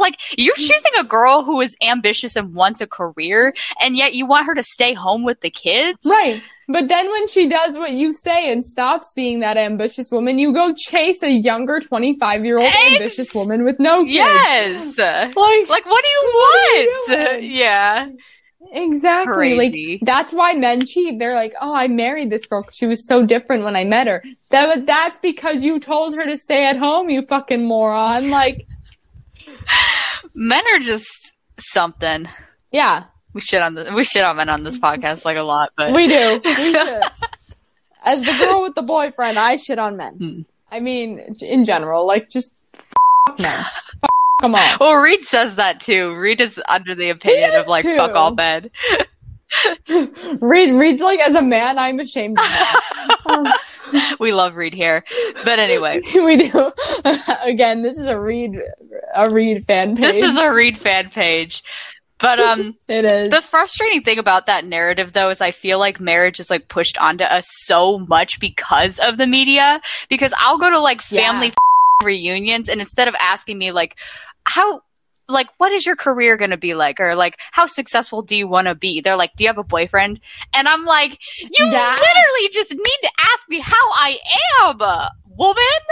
[0.00, 4.26] Like, you're choosing a girl who is ambitious and wants a career, and yet you
[4.26, 5.98] want her to stay home with the kids?
[6.04, 6.42] Right.
[6.70, 10.52] But then when she does what you say and stops being that ambitious woman, you
[10.52, 14.12] go chase a younger 25 year old ambitious woman with no kids.
[14.12, 14.98] Yes.
[14.98, 15.34] Like,
[15.70, 17.42] Like, what do you What are you want?
[17.42, 18.08] Yeah.
[18.72, 19.54] exactly.
[19.56, 19.92] Crazy.
[19.92, 21.18] Like, that's why men cheat.
[21.18, 22.66] They're like, oh, I married this girl.
[22.70, 24.22] she was so different when I met her.
[24.50, 28.28] That, that's because you told her to stay at home, you fucking moron.
[28.30, 28.66] Like,
[30.34, 32.28] Men are just something.
[32.72, 35.72] yeah, We shit on the we shit on men on this podcast like a lot,
[35.76, 36.40] but we do.
[36.44, 36.76] We.
[38.04, 40.14] As the girl with the boyfriend, I shit on men.
[40.16, 40.40] Hmm.
[40.70, 43.58] I mean, in general, like, just f- men.
[43.58, 44.76] F- Come on.
[44.78, 46.14] well, Reed says that too.
[46.14, 47.96] Reed is under the opinion of like too.
[47.96, 48.70] fuck all men.
[50.40, 53.58] Reed reads like as a man, I'm ashamed of that.
[54.20, 55.02] We love Reed here,
[55.46, 56.72] but anyway, we do.
[57.42, 58.60] Again, this is a Reed
[59.14, 60.12] a Reed fan page.
[60.12, 61.64] this is a Reed fan page.
[62.18, 63.30] But um, it is.
[63.30, 66.98] The frustrating thing about that narrative, though, is I feel like marriage is like pushed
[66.98, 69.80] onto us so much because of the media.
[70.10, 71.52] Because I'll go to like family
[72.04, 73.96] reunions, and instead of asking me like,
[74.44, 74.82] how,
[75.28, 78.48] like, what is your career going to be like, or like, how successful do you
[78.48, 79.00] want to be?
[79.00, 80.20] They're like, do you have a boyfriend?
[80.54, 81.90] And I'm like, you Yeah.
[81.92, 84.18] literally just need to ask me how I
[84.62, 84.78] am,
[85.36, 85.82] woman.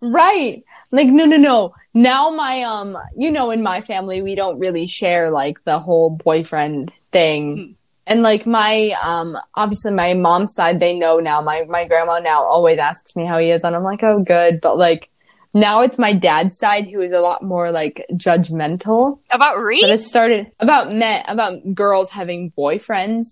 [0.00, 0.62] Right.
[0.92, 1.74] Like no no no.
[1.94, 6.10] Now my um you know in my family we don't really share like the whole
[6.10, 7.76] boyfriend thing.
[8.06, 11.40] And like my um obviously my mom's side they know now.
[11.40, 14.60] My my grandma now always asks me how he is and I'm like, "Oh, good."
[14.60, 15.10] But like
[15.54, 19.20] now it's my dad's side who is a lot more like judgmental.
[19.30, 23.26] About But it started about men about girls having boyfriends.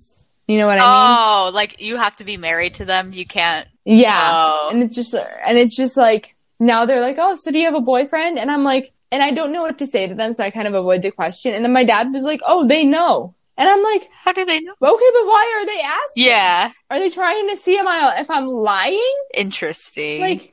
[0.46, 1.50] You know what I mean?
[1.50, 3.12] Oh, like you have to be married to them.
[3.12, 3.66] You can't.
[3.84, 4.30] Yeah.
[4.32, 4.70] Oh.
[4.72, 7.74] And it's just and it's just like now they're like, "Oh, so do you have
[7.74, 10.44] a boyfriend?" And I'm like, and I don't know what to say to them, so
[10.44, 11.54] I kind of avoid the question.
[11.54, 14.60] And then my dad was like, "Oh, they know." And I'm like, How do they
[14.60, 14.72] know?
[14.72, 16.24] "Okay, but why are they asking?
[16.24, 16.72] Yeah.
[16.90, 19.14] Are they trying to see am I if I'm lying?
[19.34, 20.20] Interesting.
[20.20, 20.51] Like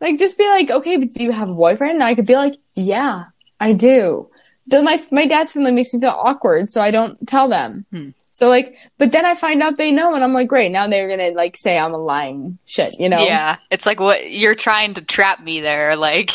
[0.00, 2.34] like just be like, "Okay, but do you have a boyfriend?" And I could be
[2.36, 3.24] like, "Yeah,
[3.58, 4.28] I do."
[4.66, 7.84] Then my my dad's family makes me feel awkward, so I don't tell them.
[8.30, 10.72] So like, but then I find out they know, and I'm like, great.
[10.72, 13.22] Now they're gonna like say I'm a lying shit, you know?
[13.22, 13.56] Yeah.
[13.70, 15.96] It's like what you're trying to trap me there.
[15.96, 16.30] Like,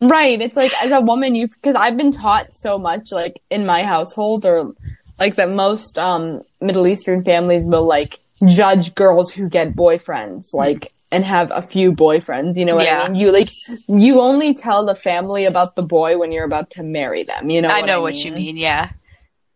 [0.00, 0.40] Right.
[0.40, 3.82] It's like as a woman, you because I've been taught so much, like in my
[3.82, 4.72] household, or
[5.18, 10.92] like that most um Middle Eastern families will like judge girls who get boyfriends, like
[11.10, 12.56] and have a few boyfriends.
[12.56, 13.02] You know what Yeah.
[13.02, 13.14] I mean?
[13.20, 13.48] You like
[13.88, 17.50] you only tell the family about the boy when you're about to marry them.
[17.50, 17.68] You know?
[17.68, 18.56] I what know what you mean.
[18.56, 18.90] Yeah.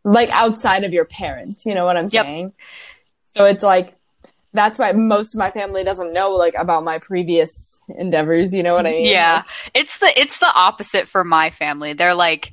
[0.05, 1.65] like outside of your parents.
[1.67, 2.25] You know what I'm Yep.
[2.25, 2.53] saying?
[3.33, 3.95] So it's like
[4.55, 8.53] that's why most of my family doesn't know like about my previous endeavors.
[8.53, 9.07] You know what I mean?
[9.07, 9.45] Yeah.
[9.75, 11.93] It's the it's the opposite for my family.
[11.95, 12.53] They're like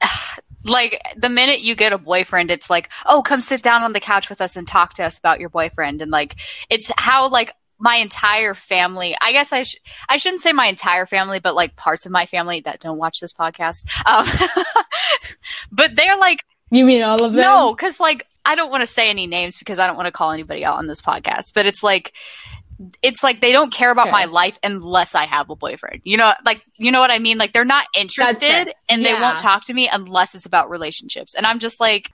[0.64, 4.00] like the minute you get a boyfriend it's like, "Oh, come sit down on the
[4.00, 6.36] couch with us and talk to us about your boyfriend." And like
[6.70, 9.76] it's how like my entire family, I guess I sh-
[10.08, 13.20] I shouldn't say my entire family, but like parts of my family that don't watch
[13.20, 13.84] this podcast.
[14.06, 14.26] Um
[15.72, 17.42] but they're like You mean all of them?
[17.42, 20.12] No, because like I don't want to say any names because I don't want to
[20.12, 21.52] call anybody out on this podcast.
[21.54, 22.12] But it's like
[23.02, 24.12] it's like they don't care about Okay.
[24.12, 26.02] my life unless I have a boyfriend.
[26.04, 27.38] You know, like you know what I mean?
[27.38, 29.20] Like they're not interested and they Yeah.
[29.22, 31.34] won't talk to me unless it's about relationships.
[31.34, 32.10] And I'm just like,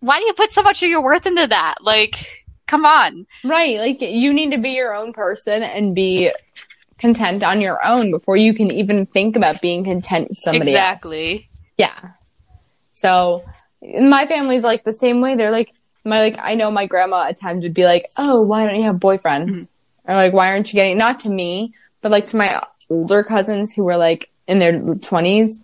[0.00, 1.76] why do you put so much of your worth into that?
[1.82, 3.26] Like, come on.
[3.44, 3.78] Right.
[3.78, 6.30] Like you need to be your own person and be
[6.98, 10.96] content on your own before you can even think about being content with somebody else.
[10.98, 11.48] exactly.
[11.76, 12.10] Yeah.
[12.92, 13.44] So
[13.82, 15.34] my family's like the same way.
[15.34, 15.74] They're like
[16.04, 18.84] my like I know my grandma at times would be like, "Oh, why don't you
[18.84, 20.10] have a boyfriend?" Mm-hmm.
[20.10, 23.72] Or like, "Why aren't you getting?" Not to me, but like to my older cousins
[23.72, 25.60] who were like in their twenties.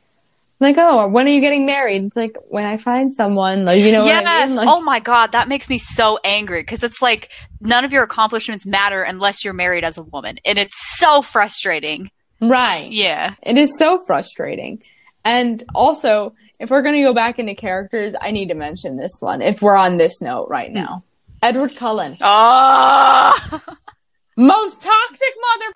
[0.60, 2.04] Like, oh, when are you getting married?
[2.04, 4.22] It's like when I find someone, like you know yes.
[4.22, 4.56] what I mean?
[4.56, 8.02] Like, oh my god, that makes me so angry because it's like none of your
[8.02, 12.10] accomplishments matter unless you're married as a woman, and it's so frustrating.
[12.40, 12.90] right.
[12.90, 13.34] Yeah.
[13.42, 14.82] It is so frustrating.
[15.24, 19.18] And also, if we're going to go back into characters, I need to mention this
[19.20, 20.74] one if we're on this note right hmm.
[20.74, 21.04] now.
[21.42, 22.16] Edward Cullen.
[22.20, 23.62] Oh,
[24.36, 25.72] Most toxic mother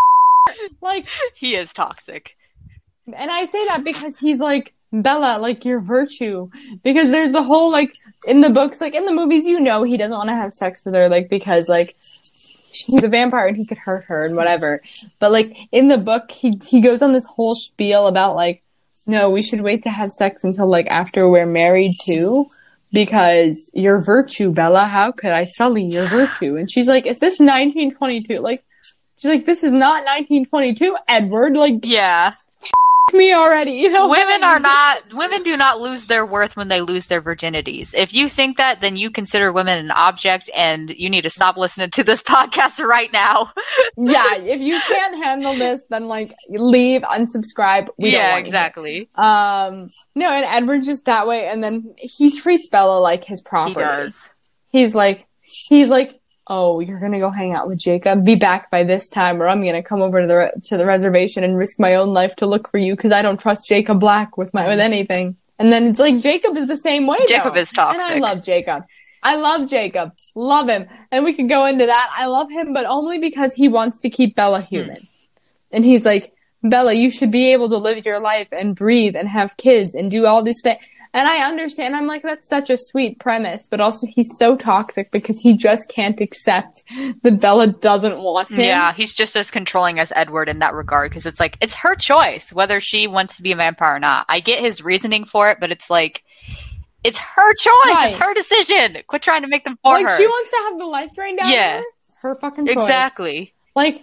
[0.81, 2.37] like he is toxic.
[3.07, 6.51] And I say that because he's like Bella, like your virtue.
[6.83, 7.93] Because there's the whole like
[8.27, 10.85] in the books, like in the movies, you know he doesn't want to have sex
[10.85, 11.95] with her, like because like
[12.71, 14.81] he's a vampire and he could hurt her and whatever.
[15.19, 18.63] But like in the book, he he goes on this whole spiel about like,
[19.07, 22.49] no, we should wait to have sex until like after we're married too.
[22.93, 26.57] Because your virtue, Bella, how could I sully your virtue?
[26.57, 28.39] And she's like, is this 1922?
[28.39, 28.63] Like,
[29.17, 31.57] she's like, this is not 1922, Edward.
[31.57, 32.35] Like, Yeah.
[33.15, 34.09] Me already, you know?
[34.11, 37.91] Women are not women do not lose their worth when they lose their virginities.
[37.95, 41.57] If you think that, then you consider women an object and you need to stop
[41.57, 43.53] listening to this podcast right now.
[43.97, 47.89] yeah, if you can't handle this, then like leave, unsubscribe.
[47.97, 49.09] We don't yeah, exactly.
[49.15, 53.45] Um, no, and Edward's just that way, and then he treats Bella like his He
[53.49, 53.87] property.
[53.87, 54.15] does.
[54.69, 56.13] He's like, he's like,
[56.47, 58.25] oh, you're gonna go hang out with Jacob.
[58.25, 60.87] Be back by this time, or I'm gonna come over to the re- to the
[60.87, 64.01] reservation and risk my own life to look for you because I don't trust Jacob
[64.01, 65.37] Black with my with anything.
[65.59, 67.19] And then it's like Jacob is the same way.
[67.29, 67.61] Jacob though.
[67.61, 68.03] is toxic.
[68.03, 68.85] and I love Jacob.
[69.23, 70.13] I love Jacob.
[70.35, 70.87] Love him.
[71.11, 72.11] And we could go into that.
[72.15, 74.67] I love him, but only because he wants to keep Bella hmm.
[74.67, 75.09] human.
[75.71, 79.29] And he's like, Bella, you should be able to live your life and breathe and
[79.29, 80.81] have kids and do all these things.
[81.15, 81.95] And I understand.
[81.95, 85.89] I'm like, that's such a sweet premise, but also he's so toxic because he just
[85.89, 86.83] can't accept
[87.23, 88.59] that Bella doesn't want him.
[88.61, 91.95] Yeah, he's just as controlling as Edward in that regard because it's like it's her
[91.95, 94.27] choice whether she wants to be a vampire or not.
[94.29, 96.25] I get his reasoning for it, but it's like
[97.05, 98.07] it's her choice.
[98.07, 98.97] It's her decision.
[99.07, 100.17] Quit trying to make them for Like her.
[100.17, 101.77] she wants to have the life drained out Yeah.
[101.79, 101.85] of
[102.23, 102.29] her.
[102.31, 102.77] Her fucking choice.
[102.77, 103.55] exactly.
[103.77, 104.01] Like,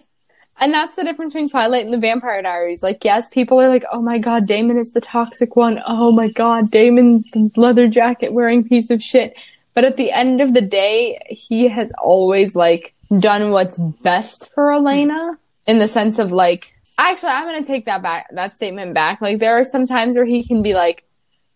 [0.62, 2.82] and that's the difference between Twilight and the Vampire Diaries.
[2.82, 5.82] Like, yes, people are like, oh my god, Damon is the toxic one.
[5.86, 7.24] Oh my god, Damon,
[7.58, 9.36] leather jacket wearing piece of shit.
[9.74, 14.72] But at the end of the day, he has always, like, done what's best for
[14.72, 19.20] Elena in the sense of, like, actually, I'm gonna take that back, that statement back.
[19.22, 21.06] Like, there are some times where he can be like,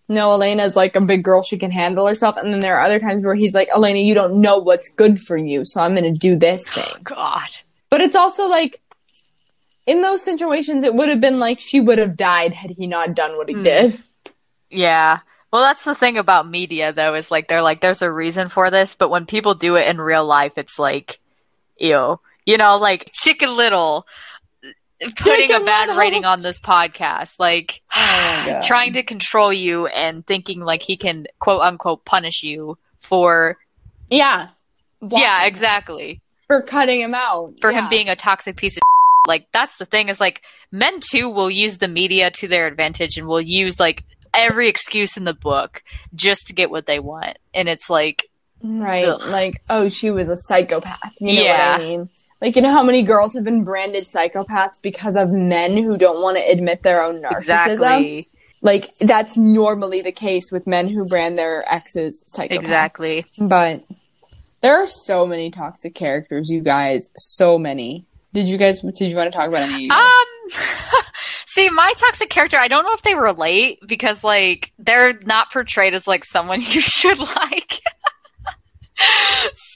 [0.07, 2.37] no, Elena's like a big girl, she can handle herself.
[2.37, 5.19] And then there are other times where he's like, Elena, you don't know what's good
[5.19, 6.83] for you, so I'm gonna do this thing.
[6.87, 7.49] Oh, god.
[7.89, 8.81] But it's also like,
[9.85, 13.15] in those situations, it would have been like she would have died had he not
[13.15, 13.63] done what he hmm.
[13.63, 14.03] did.
[14.69, 15.19] Yeah.
[15.51, 18.69] Well, that's the thing about media, though, is like they're like, there's a reason for
[18.71, 21.19] this, but when people do it in real life, it's like,
[21.77, 22.19] ew.
[22.45, 24.05] You know, like Chicken Little
[25.17, 25.99] putting a bad Little.
[25.99, 31.25] rating on this podcast, like Oh trying to control you and thinking like he can
[31.39, 33.57] quote unquote punish you for
[34.09, 34.49] Yeah.
[35.01, 36.21] yeah, exactly.
[36.47, 37.55] For cutting him out.
[37.59, 37.83] For Yeah.
[37.83, 38.83] him being a toxic piece of
[39.27, 43.17] like that's the thing is like men too will use the media to their advantage
[43.17, 44.03] and will use like
[44.33, 45.81] every excuse in the book
[46.13, 47.37] just to get what they want.
[47.53, 48.29] And it's like
[48.63, 49.05] Right.
[49.05, 49.21] Ugh.
[49.27, 51.15] Like, oh, she was a psychopath.
[51.19, 51.71] You know Yeah.
[51.77, 52.09] what I mean?
[52.41, 56.21] Like, you know how many girls have been branded psychopaths because of men who don't
[56.21, 57.71] want to admit their own narcissism?
[57.71, 58.27] Exactly.
[58.61, 62.51] Like, that's normally the case with men who brand their exes psychopaths.
[62.51, 63.25] Exactly.
[63.39, 63.83] But
[64.61, 67.09] there are so many toxic characters, you guys.
[67.17, 68.05] So many.
[68.35, 69.89] Did you guys, did you want to talk about any?
[69.89, 70.09] Um,
[71.45, 75.93] see, my toxic character, I don't know if they relate because, like, they're not portrayed
[75.93, 77.79] as like someone you should like.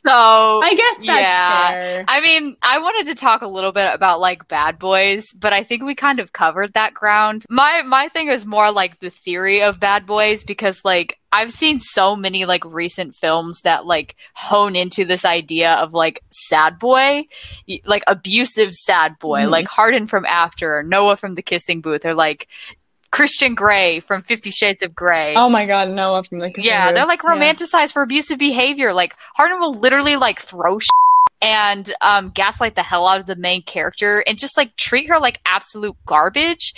[0.05, 1.71] So I guess that's yeah.
[1.71, 2.05] fair.
[2.07, 5.63] I mean, I wanted to talk a little bit about like bad boys, but I
[5.63, 7.45] think we kind of covered that ground.
[7.49, 11.79] My my thing is more like the theory of bad boys because like I've seen
[11.79, 17.25] so many like recent films that like hone into this idea of like sad boy,
[17.85, 19.51] like abusive sad boy, mm-hmm.
[19.51, 22.47] like Hardin from After, Noah from The Kissing Booth, or like
[23.11, 25.33] Christian Grey from Fifty Shades of Grey.
[25.35, 27.35] Oh my god, Noah from the Yeah, they're like Yeah.
[27.35, 28.93] romanticized for abusive behavior.
[28.93, 30.89] Like Hardin will literally like throw shit
[31.41, 35.19] and um, gaslight the hell out of the main character and just like treat her
[35.19, 36.73] like absolute garbage.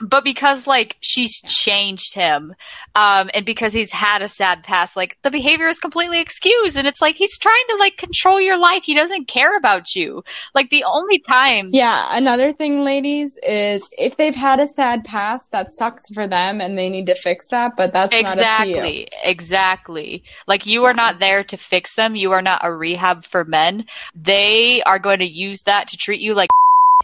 [0.00, 2.54] But because like she's changed him,
[2.94, 6.76] um, and because he's had a sad past, like the behavior is completely excused.
[6.76, 8.84] And it's like he's trying to like control your life.
[8.84, 10.24] He doesn't care about you.
[10.54, 15.52] Like the only time Yeah, another thing, ladies, is if they've had a sad past,
[15.52, 18.68] that sucks for them and they need to fix that, but that's not up to
[18.68, 18.76] you.
[18.80, 19.08] Exactly.
[19.24, 20.24] Exactly.
[20.46, 22.16] Like you are not there to fix them.
[22.16, 23.86] You are not a rehab for men.
[24.14, 26.50] They are going to use that to treat you like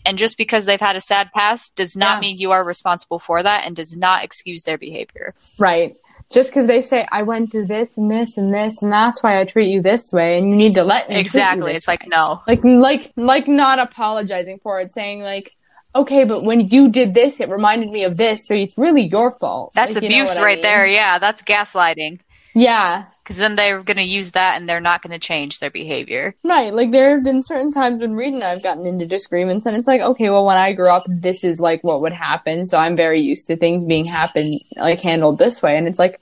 [0.07, 2.20] and just because they've had a sad past does not Yes.
[2.22, 5.34] mean you are responsible for that and does not excuse their behavior.
[5.59, 5.96] Right.
[6.32, 9.38] Just because they say, I went through this and this and this, and that's why
[9.40, 11.20] I treat you this way, and you need to let me.
[11.20, 11.72] Exactly.
[11.72, 12.42] It's like no.
[12.48, 15.52] like, like, like not apologizing for it, saying like,
[15.94, 19.38] okay, but when you did this, it reminded me of this, so it's really your
[19.38, 19.72] fault.
[19.74, 20.62] That's Like, you know abuse I right mean?
[20.62, 20.86] there.
[20.86, 22.18] Yeah, that's gaslighting.
[22.54, 25.70] Yeah, Because then they're going to use that and they're not going to change their
[25.70, 26.37] behavior.
[26.45, 29.77] Right, like there have been certain times when Reed and I've gotten into disagreements, and
[29.77, 32.79] it's like, okay, well, when I grew up, this is like what would happen, so
[32.79, 36.20] I'm very used to things being happen like handled this way, and it's like,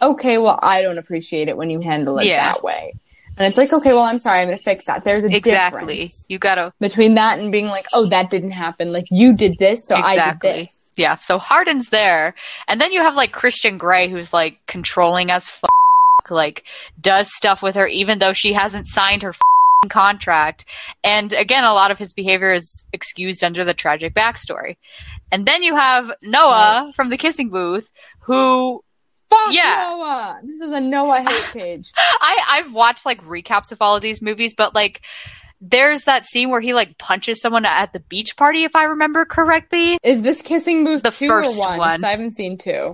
[0.00, 2.54] okay, well, I don't appreciate it when you handle it Yeah.
[2.54, 2.94] that way,
[3.36, 5.04] and it's like, okay, well, I'm sorry, I'm gonna fix that.
[5.04, 5.94] There's a Exactly.
[5.94, 9.36] difference You got to between that and being like, oh, that didn't happen, like you
[9.36, 10.50] did this, so I did Exactly.
[10.64, 10.92] this.
[10.96, 12.34] Yeah, so Hardin's there.
[12.66, 15.70] And then you have like Christian Grey who's like controlling as fuck,
[16.30, 16.64] like
[17.00, 20.64] does stuff with her even though she hasn't signed her f***ing contract.
[21.04, 24.76] And again, a lot of his behavior is excused under the tragic backstory.
[25.32, 27.88] And then you have Noah from the kissing booth
[28.20, 28.82] who
[29.28, 29.88] Fuck Yeah.
[29.90, 30.40] Noah!
[30.44, 31.90] This is a Noah hate page.
[32.20, 35.00] I I've watched like recaps of all of these movies, but like
[35.60, 39.24] there's that scene where he like punches someone at the beach party if I remember
[39.24, 39.98] correctly.
[40.04, 41.78] Is this kissing booth The first or one?
[41.78, 42.04] one.
[42.04, 42.92] I haven't seen two.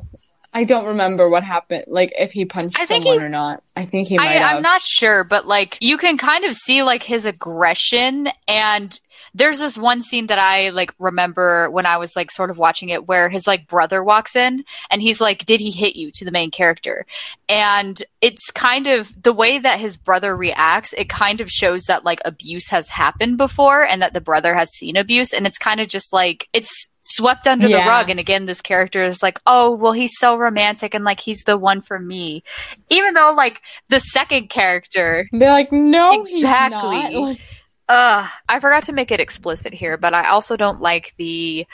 [0.54, 1.84] I don't remember what happened.
[1.86, 3.62] Like if he punched I someone he- or not.
[3.74, 4.56] I think he might I, have.
[4.56, 8.98] I'm not sure, but like you can kind of see like his aggression and
[9.34, 12.90] there's this one scene that I like remember when I was like sort of watching
[12.90, 16.24] it where his like brother walks in and he's like, Did he hit you to
[16.24, 17.06] the main character?
[17.48, 22.04] And it's kind of the way that his brother reacts, it kind of shows that
[22.04, 25.32] like abuse has happened before and that the brother has seen abuse.
[25.32, 27.84] And it's kind of just like it's swept under Yeah.
[27.84, 28.10] the rug.
[28.10, 31.56] And again, this character is like, Oh, well, he's so romantic and like he's the
[31.56, 32.44] one for me.
[32.90, 37.38] Even though like the second character They're like, no, he's Exactly.
[37.92, 41.66] uh, I forgot to make it explicit here, but I also don't like the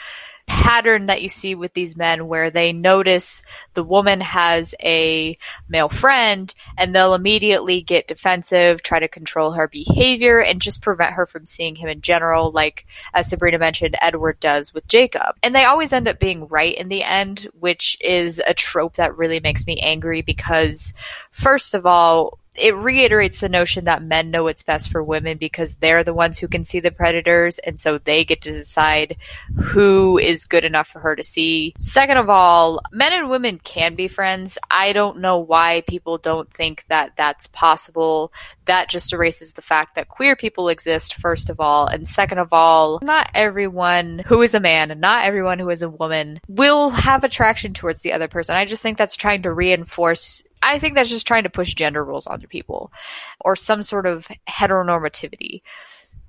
[0.47, 3.41] pattern that you see with these men where they notice
[3.75, 5.37] the woman has a
[5.69, 11.13] male friend and they'll immediately get defensive, try to control her behavior, and just prevent
[11.13, 15.35] her from seeing him in general, like as Sabrina mentioned, Edward does with Jacob.
[15.43, 19.17] And they always end up being right in the end, which is a trope that
[19.17, 20.93] really makes me angry because,
[21.31, 25.75] first of all, it reiterates the notion that men know what's best for women because
[25.75, 29.17] they're the ones who can see the predators and so they get to decide
[29.55, 31.73] who is good enough for her to see.
[31.77, 34.57] Second of all, men and women can be friends.
[34.69, 38.31] I don't know why people don't think that that's possible.
[38.65, 41.87] That just erases the fact that queer people exist, first of all.
[41.87, 45.81] And second of all, not everyone who is a man and not everyone who is
[45.81, 48.55] a woman will have attraction towards the other person.
[48.55, 52.03] I just think that's trying to reinforce I think that's just trying to push gender
[52.03, 52.91] roles onto people
[53.39, 55.61] or some sort of heteronormativity.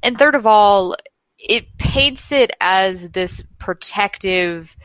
[0.02, 0.96] And third of all,
[1.38, 4.76] it paints it as this protective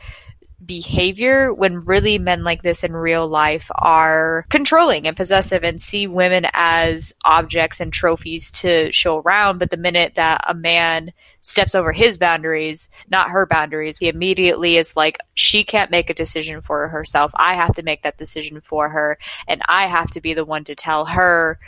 [0.64, 6.06] behavior when really men like this in real life are controlling and possessive and see
[6.06, 9.58] women as objects and trophies to show around.
[9.58, 14.78] But the minute that a man steps over his boundaries, not her boundaries, he immediately
[14.78, 17.32] is like, she can't make a decision for herself.
[17.34, 19.18] I have to make that decision for her.
[19.46, 21.58] And I have to be the one to tell her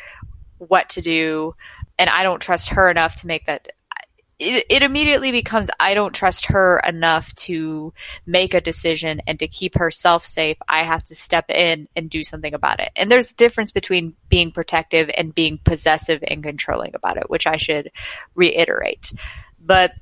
[0.57, 1.55] what to do.
[1.99, 3.73] And I don't trust her enough to make that
[4.39, 7.93] it, it immediately becomes I don't trust her enough to
[8.27, 10.57] make a decision and to keep herself safe.
[10.69, 12.91] I have to step in and do something about it.
[12.97, 17.47] And there's a difference between being protective and being possessive and controlling about it, which
[17.47, 17.91] I should
[18.35, 19.13] reiterate.
[19.61, 19.93] But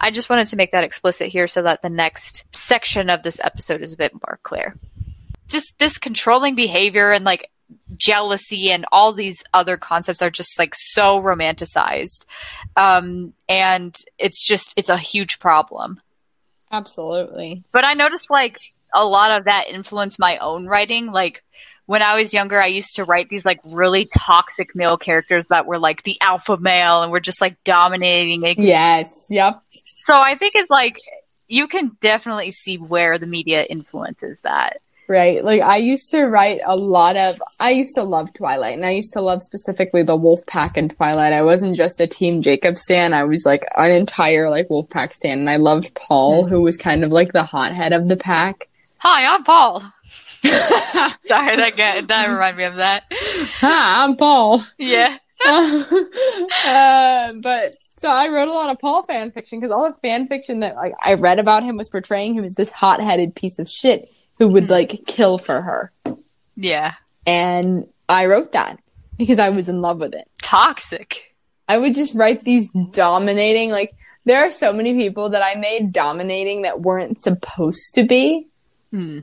[0.00, 3.40] I just wanted to make that explicit here so that the next section of this
[3.42, 4.76] episode is a bit more clear.
[5.48, 7.50] Just this controlling behavior and like
[7.96, 12.24] jealousy and all these other concepts are just like so romanticized.
[12.76, 16.00] Um, and it's just, it's a huge problem.
[16.70, 17.64] Absolutely.
[17.72, 18.58] But I noticed like
[18.94, 21.06] a lot of that influenced my own writing.
[21.06, 21.42] Like
[21.86, 25.66] when I was younger, I used to write these like really toxic male characters that
[25.66, 28.42] were like the alpha male and were just like dominating.
[28.58, 29.26] Yes.
[29.30, 29.62] Yep.
[30.04, 30.96] So I think it's like,
[31.48, 34.78] you can definitely see where the media influences that
[35.08, 35.44] right?
[35.44, 38.90] Like I used to write a lot of I used to love Twilight and I
[38.90, 41.32] used to love specifically the Wolf Pack in Twilight.
[41.32, 45.14] I wasn't just a Team Jacob stan, I was like an entire like Wolf Pack
[45.14, 46.54] stan and I loved Paul, mm-hmm.
[46.54, 48.68] who was kind of like the hothead of the pack.
[48.98, 49.80] Hi, I'm Paul.
[50.44, 53.04] Sorry, that guy, that reminded me of that.
[53.10, 54.64] Hi, I'm Paul.
[54.78, 55.18] Yeah.
[55.46, 60.28] uh, but so I wrote a lot of Paul fan fiction because all the fan
[60.28, 63.68] fiction that like I read about him was portraying him as this hot-headed piece of
[63.68, 64.08] shit
[64.38, 65.92] who would like kill for her.
[66.56, 66.94] Yeah.
[67.26, 68.78] And I wrote that
[69.16, 70.28] because I was in love with it.
[70.42, 71.34] Toxic.
[71.68, 73.92] I would just write these dominating, like,
[74.24, 78.46] there are so many people that I made dominating that weren't supposed to be.
[78.92, 79.20] Hmm.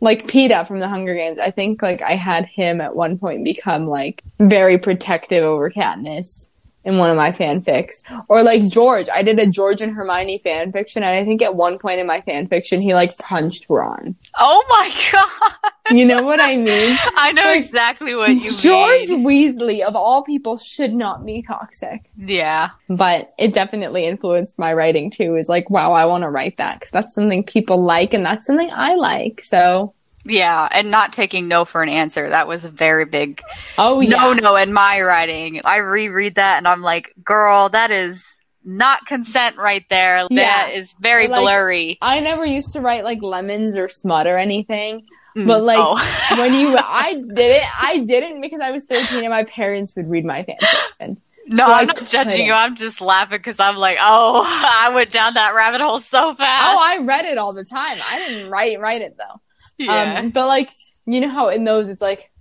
[0.00, 1.38] Like Peeta from the Hunger Games.
[1.38, 6.50] I think, like, I had him at one point become, like, very protective over Katniss
[6.84, 8.02] in one of my fanfics.
[8.28, 11.78] Or like George, I did a George and Hermione fanfiction, and I think at one
[11.78, 14.16] point in my fanfiction, he like punched Ron.
[14.38, 15.72] Oh my god!
[15.96, 16.98] You know what I mean?
[17.16, 18.58] I know like, exactly what you mean.
[18.58, 19.24] George mean.
[19.24, 22.10] Weasley, of all people, should not be toxic.
[22.16, 22.70] Yeah.
[22.88, 26.78] But it definitely influenced my writing too, is like, wow, I want to write that
[26.78, 29.40] because that's something people like and that's something I like.
[29.40, 29.94] So
[30.28, 32.28] yeah, and not taking no for an answer.
[32.28, 33.42] That was a very big
[33.76, 34.10] oh yeah.
[34.10, 35.60] no no in my writing.
[35.64, 38.22] I reread that and I'm like, girl, that is
[38.64, 40.26] not consent right there.
[40.30, 40.42] Yeah.
[40.42, 41.98] That is very like, blurry.
[42.02, 45.04] I never used to write like lemons or smut or anything.
[45.36, 46.36] Mm, but like oh.
[46.38, 50.08] when you I did it, I didn't because I was 13 and my parents would
[50.08, 51.16] read my fanfiction.
[51.50, 52.52] No, so I'm not judging you.
[52.52, 56.64] I'm just laughing because I'm like, oh, I went down that rabbit hole so fast.
[56.66, 57.98] Oh, I read it all the time.
[58.06, 59.40] I didn't write write it though.
[59.86, 60.18] Yeah.
[60.18, 60.68] Um, but like,
[61.06, 62.32] you know how in those it's like,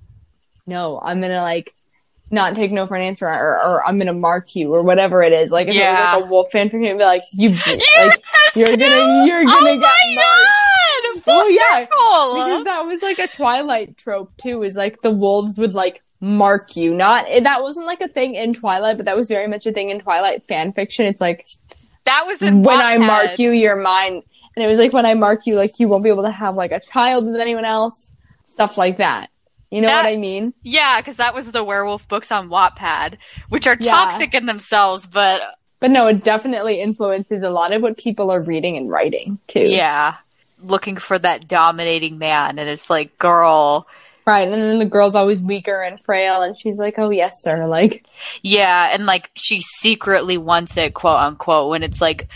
[0.65, 1.73] no, I'm gonna like
[2.31, 5.33] not take no for an answer or, or I'm gonna mark you or whatever it
[5.33, 5.51] is.
[5.51, 5.89] Like if yeah.
[5.89, 8.23] it was like a wolf fan it'd be like, you, like,
[8.55, 11.27] you're gonna, you're gonna oh get marked.
[11.27, 14.63] oh yeah, because that was like a Twilight trope too.
[14.63, 16.93] Is like the wolves would like mark you.
[16.93, 19.89] Not that wasn't like a thing in Twilight, but that was very much a thing
[19.89, 21.05] in Twilight fan fiction.
[21.05, 21.47] It's like
[22.05, 24.23] that was when I mark you, you're mine.
[24.58, 26.55] And it was like when I mark you, like you won't be able to have
[26.55, 28.12] like a child with anyone else,
[28.47, 29.30] stuff like that.
[29.70, 30.51] You know that, what I mean?
[30.64, 33.18] Yeah, because that was the werewolf books on Wattpad,
[33.49, 34.39] which are toxic yeah.
[34.39, 35.41] in themselves, but
[35.80, 39.68] but no, it definitely influences a lot of what people are reading and writing too.
[39.68, 40.16] Yeah,
[40.64, 43.86] looking for that dominating man, and it's like, girl.
[44.26, 47.68] Right, and then the girl's always weaker and frail, and she's like, "Oh yes, sir."
[47.68, 48.05] Like,
[48.41, 52.28] yeah, and like she secretly wants it, quote unquote, when it's like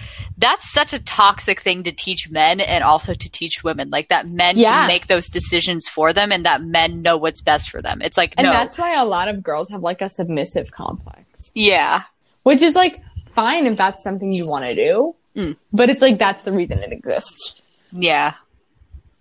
[0.42, 3.90] that's such a toxic thing to teach men and also to teach women.
[3.90, 4.74] Like that men yes.
[4.74, 8.02] can make those decisions for them and that men know what's best for them.
[8.02, 8.52] It's like, and no.
[8.52, 11.52] that's why a lot of girls have like a submissive complex.
[11.54, 12.04] Yeah.
[12.44, 13.02] Which is like
[13.34, 15.56] fine if that's something you want to do, mm.
[15.72, 17.62] but it's like that's the reason it exists.
[17.92, 18.34] Yeah.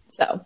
[0.08, 0.44] So,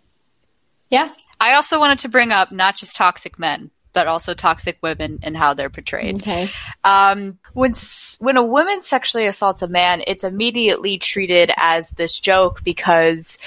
[0.89, 1.09] yeah.
[1.39, 5.35] I also wanted to bring up not just toxic men, but also toxic women and
[5.35, 6.17] how they're portrayed.
[6.17, 6.51] Okay.
[6.83, 7.73] Um, when
[8.19, 13.39] when a woman sexually assaults a man, it's immediately treated as this joke because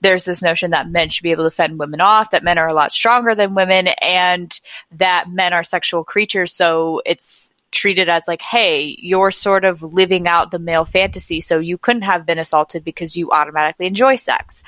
[0.00, 2.68] there's this notion that men should be able to fend women off, that men are
[2.68, 4.58] a lot stronger than women, and
[4.92, 6.54] that men are sexual creatures.
[6.54, 11.58] So it's treated as like, hey, you're sort of living out the male fantasy, so
[11.58, 14.62] you couldn't have been assaulted because you automatically enjoy sex.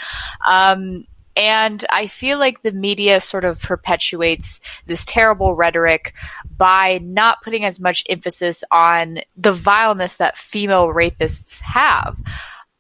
[0.47, 1.07] Um,
[1.37, 6.15] and I feel like the media sort of perpetuates this terrible rhetoric
[6.57, 12.17] by not putting as much emphasis on the vileness that female rapists have.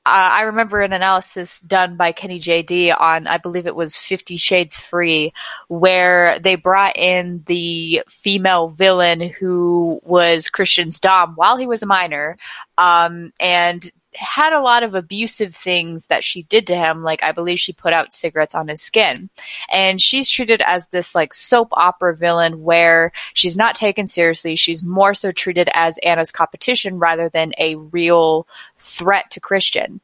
[0.04, 4.36] uh, I remember an analysis done by Kenny JD on, I believe it was Fifty
[4.36, 5.32] Shades Freed,
[5.68, 11.86] where they brought in the female villain who was Christian's Dom while he was a
[11.86, 12.36] minor,
[12.76, 17.02] um, and had a lot of abusive things that she did to him.
[17.02, 19.30] Like, I believe she put out cigarettes on his skin.
[19.70, 24.56] And she's treated as this, like, soap opera villain where she's not taken seriously.
[24.56, 28.46] She's more so treated as Ana's competition rather than a real
[28.78, 30.00] threat to Christian.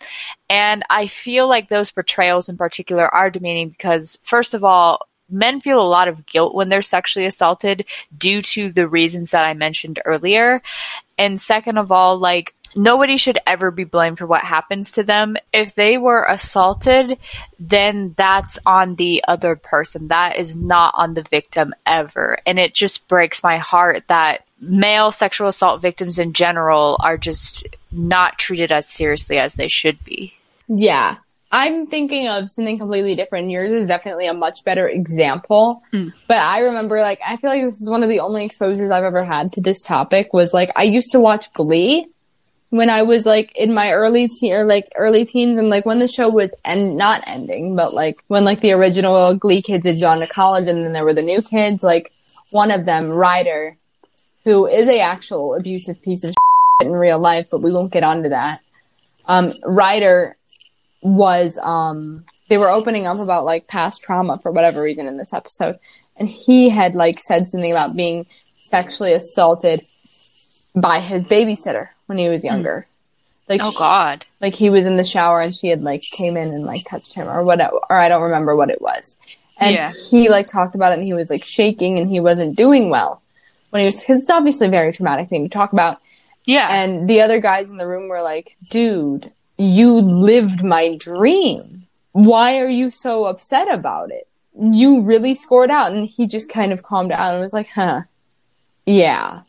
[0.48, 5.00] And I feel like those portrayals in particular are demeaning because, first of all,
[5.30, 7.84] men feel a lot of guilt when they're sexually assaulted
[8.16, 10.62] due to the reasons that I mentioned earlier.
[11.18, 15.36] And second of all, like, nobody should ever be blamed for what happens to them.
[15.52, 17.18] If they were assaulted,
[17.58, 20.08] then that's on the other person.
[20.08, 22.38] That is not on the victim ever.
[22.46, 27.66] And it just breaks my heart that male sexual assault victims in general are just
[27.90, 30.34] not treated as seriously as they should be.
[30.68, 31.16] Yeah.
[31.50, 33.50] I'm thinking of something completely different.
[33.50, 35.82] Yours is definitely a much better example.
[35.94, 36.12] Mm.
[36.26, 39.04] But I remember like I feel like this is one of the only exposures I've
[39.04, 42.06] ever had to this topic was like I used to watch Glee
[42.70, 45.98] when I was like in my early teen or like early teens and like when
[45.98, 50.00] the show was end not ending, but like when like the original Glee kids had
[50.00, 52.12] gone to college and then there were the new kids, like
[52.50, 53.76] one of them, Ryder,
[54.44, 58.04] who is a actual abusive piece of shit in real life, but we won't get
[58.04, 58.60] onto that.
[59.26, 60.36] Um, Ryder
[61.02, 65.32] was um they were opening up about like past trauma for whatever reason in this
[65.32, 65.78] episode
[66.16, 69.80] and he had like said something about being sexually assaulted
[70.74, 72.48] by his babysitter when he was hmm.
[72.48, 72.86] younger
[73.48, 74.26] like Oh God.
[74.40, 77.14] like he was in the shower and she had like came in and like touched
[77.14, 79.16] him or whatever or I don't remember what it was
[79.60, 79.92] and Yeah.
[80.10, 83.22] he like talked about it and he was like shaking and he wasn't doing well
[83.70, 85.98] when he was because it's obviously a very traumatic thing to talk about
[86.44, 86.68] Yeah.
[86.70, 91.82] and the other guys in the room were like, dude, you lived my dream.
[92.12, 94.26] Why are you so upset about it?
[94.58, 95.92] You really scored out.
[95.92, 98.02] And he just kind of calmed down and was like, huh,
[98.86, 99.42] yeah.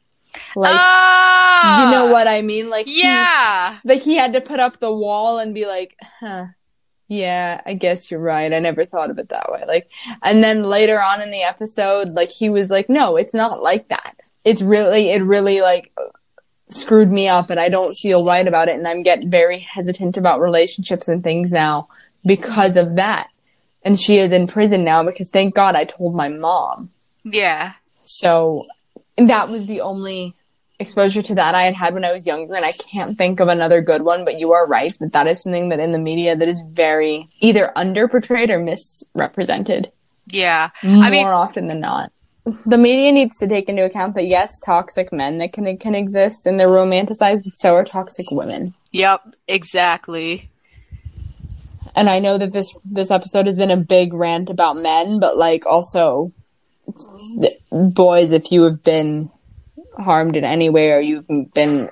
[0.56, 1.84] Like, Ah!
[1.86, 2.70] you know what I mean?
[2.70, 3.78] Like, he- Yeah.
[3.84, 6.46] like he had to put up the wall and be like, huh,
[7.08, 8.52] yeah, I guess you're right.
[8.54, 9.64] I never thought of it that way.
[9.68, 9.90] Like,
[10.24, 13.88] and then later on in the episode, like he was like, no, it's not like
[13.90, 14.16] that.
[14.46, 15.92] It's really, it really like
[16.70, 18.76] screwed me up and I don't feel right about it.
[18.76, 21.88] And I'm getting very hesitant about relationships and things now
[22.26, 23.30] because of that.
[23.84, 26.92] And she is in prison now because thank God I told my mom.
[27.24, 27.74] Yeah.
[28.06, 28.66] So
[29.28, 30.34] that was the only
[30.80, 33.48] exposure to that I had had when I was younger, and I can't think of
[33.50, 34.24] another good one.
[34.24, 37.28] But you are right that that is something that in the media that is very
[37.42, 39.92] either under portrayed or misrepresented
[40.28, 40.70] Yeah.
[40.84, 42.12] more I mean, often than not.
[42.66, 46.46] The media needs to take into account that yes, toxic men that can can exist
[46.46, 48.74] and they're romanticized, but so are toxic women.
[48.92, 50.50] yep, exactly.
[51.96, 55.38] And I know that this this episode has been a big rant about men, but
[55.38, 56.32] like also
[57.72, 59.30] boys, if you have been
[59.98, 61.90] harmed in any way or you've been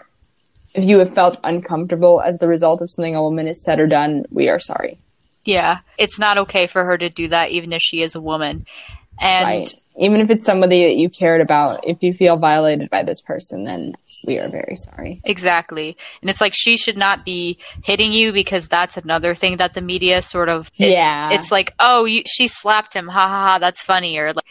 [0.74, 3.88] if you have felt uncomfortable as the result of something a woman has said or
[3.88, 5.00] done, we are sorry.
[5.44, 5.80] Yeah.
[5.98, 8.66] It's not okay for her to do that, even if she is a woman.
[9.20, 9.74] And right.
[10.00, 13.64] Even if it's somebody that you cared about, if you feel violated by this person,
[13.64, 13.96] then
[14.28, 15.20] we are very sorry.
[15.24, 15.98] Exactly.
[16.22, 19.82] And it's like she should not be hitting you because that's another thing that the
[19.82, 21.32] media sort of it- Yeah.
[21.32, 23.08] It's like, "Oh, you, she slapped him.
[23.08, 24.46] Ha ha ha, that's funny." Or like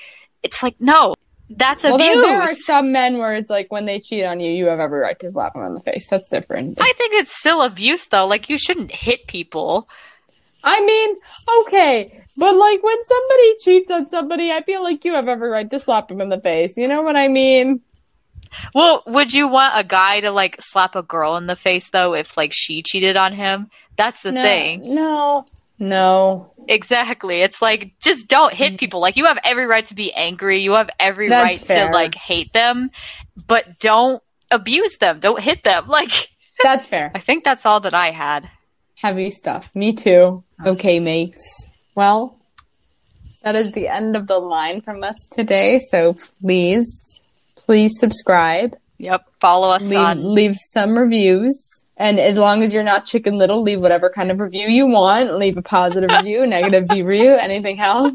[0.46, 1.14] it's like, "No,
[1.50, 4.40] that's Well, abuse." there, there are some men where it's like when they cheat on
[4.40, 6.08] you, you have every right to slap them on the face.
[6.08, 6.80] That's different.
[6.80, 8.26] I think it's still abuse though.
[8.26, 9.88] Like you shouldn't hit people.
[10.64, 11.16] I mean,
[11.60, 15.70] okay, but like when somebody cheats on somebody, I feel like you have every right
[15.70, 16.76] to slap them in the face.
[16.76, 17.80] You know what I mean?
[18.74, 22.14] Well, would you want a guy to like slap a girl in the face though
[22.14, 23.70] if like she cheated on him?
[23.96, 24.94] That's the no, thing.
[24.94, 25.44] No,
[25.78, 26.52] no.
[26.68, 27.42] Exactly.
[27.42, 29.00] It's like just don't hit people.
[29.00, 30.58] Like you have every right to be angry.
[30.60, 31.30] You have every Mm.
[31.30, 31.86] That's right fair.
[31.88, 32.90] to like hate them,
[33.46, 35.20] but don't abuse them.
[35.20, 35.86] Don't hit them.
[35.96, 36.28] Like
[36.62, 37.10] That's fair.
[37.14, 38.48] I think that's all that I had.
[38.94, 39.74] Heavy stuff.
[39.74, 40.42] Me too.
[40.64, 41.70] Okay, mates.
[41.94, 42.38] Well,
[43.42, 45.78] that is the end of the line from us today.
[45.78, 47.20] So please,
[47.56, 48.76] please subscribe.
[48.98, 49.24] Yep.
[49.40, 51.84] Follow us Leave, on leave some reviews.
[51.98, 55.38] And as long as you're not Chicken Little, leave whatever kind of review you want.
[55.38, 58.12] Leave a positive review, negative review, anything else.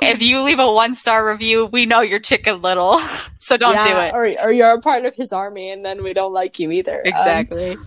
[0.00, 3.00] if you leave a one star review, we know you're chicken little.
[3.40, 4.12] So don't do it.
[4.12, 6.96] Or, or you're a part of his army and then we don't like you either.
[6.98, 7.78] Um, Exactly.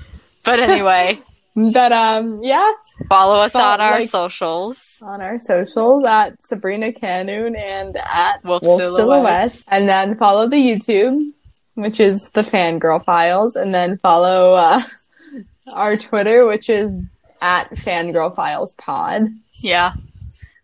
[0.43, 1.19] but anyway,
[1.55, 2.71] but um, yeah,
[3.07, 4.97] follow us Follow- on our like- socials.
[5.03, 9.51] on our socials at Sabrina Kenoun and at Wolf Wolf, Silhouette.
[9.51, 9.63] Silhouette.
[9.67, 11.21] And then follow the YouTube,
[11.75, 13.55] which is the Fangirl Files.
[13.55, 14.81] And then follow uh,
[15.71, 16.91] our Twitter, which is
[17.41, 19.27] at Fangirl Files Pod.
[19.55, 19.93] Yeah.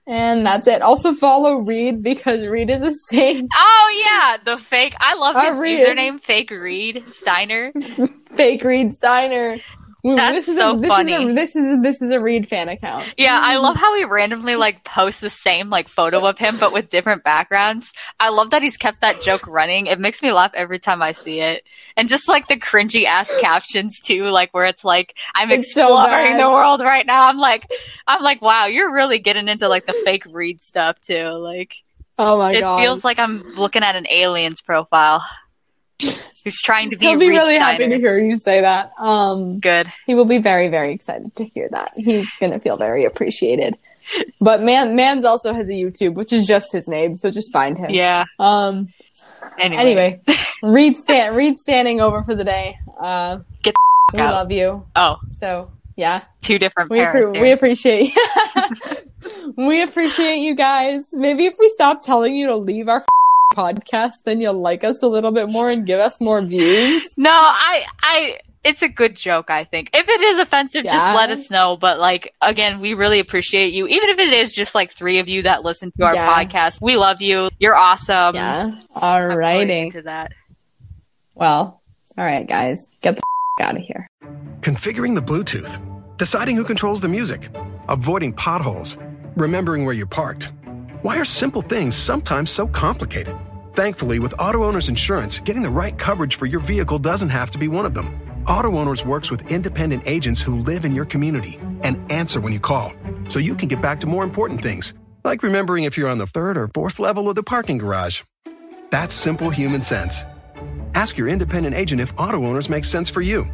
[0.05, 0.81] And that's it.
[0.81, 3.49] Also follow Reed because Reed is a saint.
[3.53, 4.93] Oh yeah, the fake.
[4.99, 5.79] I love Uh, his Reed.
[5.85, 7.73] username, fake Reed Steiner.
[8.33, 9.57] Fake Reed Steiner.
[10.03, 11.13] That's this is so a, this funny.
[11.13, 13.09] Is a, this is this is a Reed fan account.
[13.17, 13.61] Yeah, I mm.
[13.61, 17.23] love how he randomly like posts the same like photo of him but with different
[17.23, 17.91] backgrounds.
[18.19, 19.87] I love that he's kept that joke running.
[19.87, 21.63] It makes me laugh every time I see it.
[21.97, 25.97] And just like the cringy ass captions too, like where it's like I'm It's so
[25.99, 26.39] exploring bad.
[26.39, 27.23] the world right now.
[27.27, 27.65] I'm like
[28.07, 31.29] I'm like, wow, you're really getting into like the fake Reed stuff too.
[31.29, 31.75] Like
[32.17, 32.79] Oh my it god.
[32.81, 35.25] feels like I'm looking at an alien's profile.
[36.01, 38.91] Who's trying to be He'll be really happy to hear you say that.
[38.99, 39.91] Um Good.
[40.05, 41.91] he will be very very excited to hear that.
[41.95, 43.75] He's going to feel very appreciated.
[44.39, 47.77] But man Mans also has a YouTube which is just his name, so just find
[47.77, 47.89] him.
[47.91, 48.25] Yeah.
[48.39, 48.93] Um
[49.59, 49.81] Anyway.
[49.81, 50.21] anyway,
[50.63, 52.77] Reed stand Reed standing over for the day.
[52.99, 53.75] Uh Get
[54.13, 54.31] we out.
[54.33, 54.85] love you.
[54.95, 56.23] Oh, So, yeah.
[56.41, 58.13] two different We, appre- we appreciate
[59.57, 61.09] we appreciate you guys.
[61.13, 63.03] Maybe if we stop telling you to leave our
[63.53, 67.13] podcast, then you'll like us a little bit more and give us more views.
[67.17, 69.89] No, I, I, it's a good joke, I think.
[69.93, 71.77] If it is offensive, just let us know.
[71.77, 73.87] But like, again, we really appreciate you.
[73.87, 76.31] Even if it is just like three of you that listen to our Yeah.
[76.33, 77.49] podcast, we love you.
[77.59, 78.35] You're awesome.
[78.35, 78.79] Yeah.
[78.95, 79.85] I'm really Alrighty.
[79.85, 80.31] into that.
[81.35, 81.81] Well,
[82.17, 83.21] all right, guys, get the
[83.63, 84.07] out of here.
[84.61, 85.79] Configuring the Bluetooth,
[86.17, 87.49] deciding who controls the music,
[87.87, 88.97] avoiding potholes,
[89.35, 90.49] remembering where you parked.
[91.03, 93.35] Why are simple things sometimes so complicated?
[93.75, 97.59] Thankfully, with Auto Owners Insurance, getting the right coverage for your vehicle doesn't have to
[97.59, 98.19] be one of them.
[98.47, 102.59] Auto Owners works with independent agents who live in your community and answer when you
[102.59, 102.93] call,
[103.29, 106.25] so you can get back to more important things, like remembering if you're on the
[106.25, 108.23] third or fourth level of the parking garage.
[108.89, 110.25] That's simple human sense.
[110.95, 113.47] Ask your independent agent if Auto Owners makes sense for you.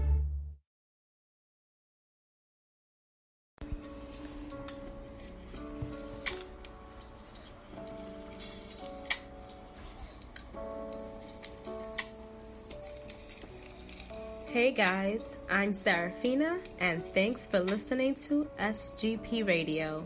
[14.53, 20.03] Hey guys, I'm Serafina, and thanks for listening to BGP Radio.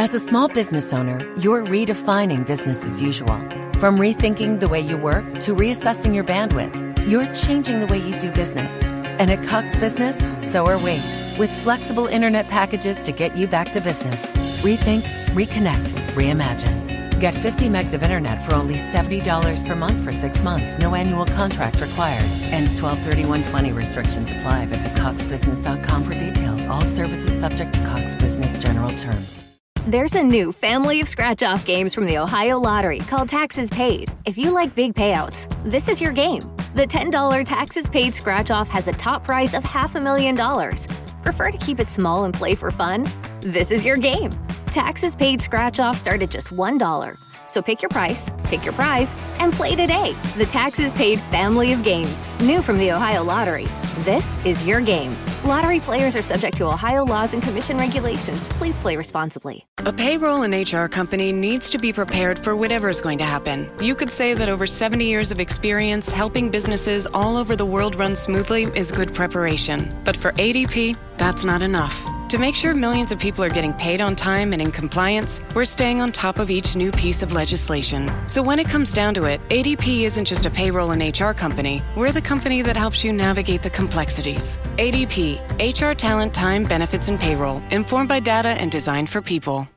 [0.00, 3.36] As a small business owner, you're redefining business as usual.
[3.80, 8.18] From rethinking the way you work to reassessing your bandwidth, you're changing the way you
[8.18, 8.72] do business.
[9.20, 10.16] And at Cox Business,
[10.50, 11.02] so are we.
[11.38, 14.22] With flexible internet packages to get you back to business.
[14.62, 15.02] Rethink,
[15.36, 17.20] reconnect, reimagine.
[17.20, 20.78] Get 50 megs of internet for only $70 per month for six months.
[20.78, 22.30] No annual contract required.
[22.54, 24.64] Ends 1231.20 restrictions apply.
[24.64, 26.66] Visit coxbusiness.com for details.
[26.68, 29.44] All services subject to Cox Business general terms.
[29.86, 34.12] There's a new family of scratch off games from the Ohio Lottery called Taxes Paid.
[34.26, 36.42] If you like big payouts, this is your game.
[36.74, 40.86] The $10 Taxes Paid scratch off has a top prize of half a million dollars.
[41.22, 43.06] Prefer to keep it small and play for fun?
[43.40, 44.38] This is your game.
[44.66, 47.18] Taxes Paid scratch off start at just $1.
[47.48, 50.14] So pick your price, pick your prize, and play today.
[50.36, 53.66] The Taxes Paid family of games, new from the Ohio Lottery.
[54.00, 55.16] This is your game.
[55.50, 58.46] Lottery players are subject to Ohio laws and commission regulations.
[58.50, 59.66] Please play responsibly.
[59.78, 63.68] A payroll and HR company needs to be prepared for whatever is going to happen.
[63.80, 67.96] You could say that over 70 years of experience helping businesses all over the world
[67.96, 69.92] run smoothly is good preparation.
[70.04, 72.00] But for ADP, that's not enough.
[72.30, 75.64] To make sure millions of people are getting paid on time and in compliance, we're
[75.64, 78.08] staying on top of each new piece of legislation.
[78.28, 81.82] So when it comes down to it, ADP isn't just a payroll and HR company.
[81.96, 84.58] We're the company that helps you navigate the complexities.
[84.76, 89.68] ADP, HR talent, time, benefits, and payroll, informed by data and designed for people.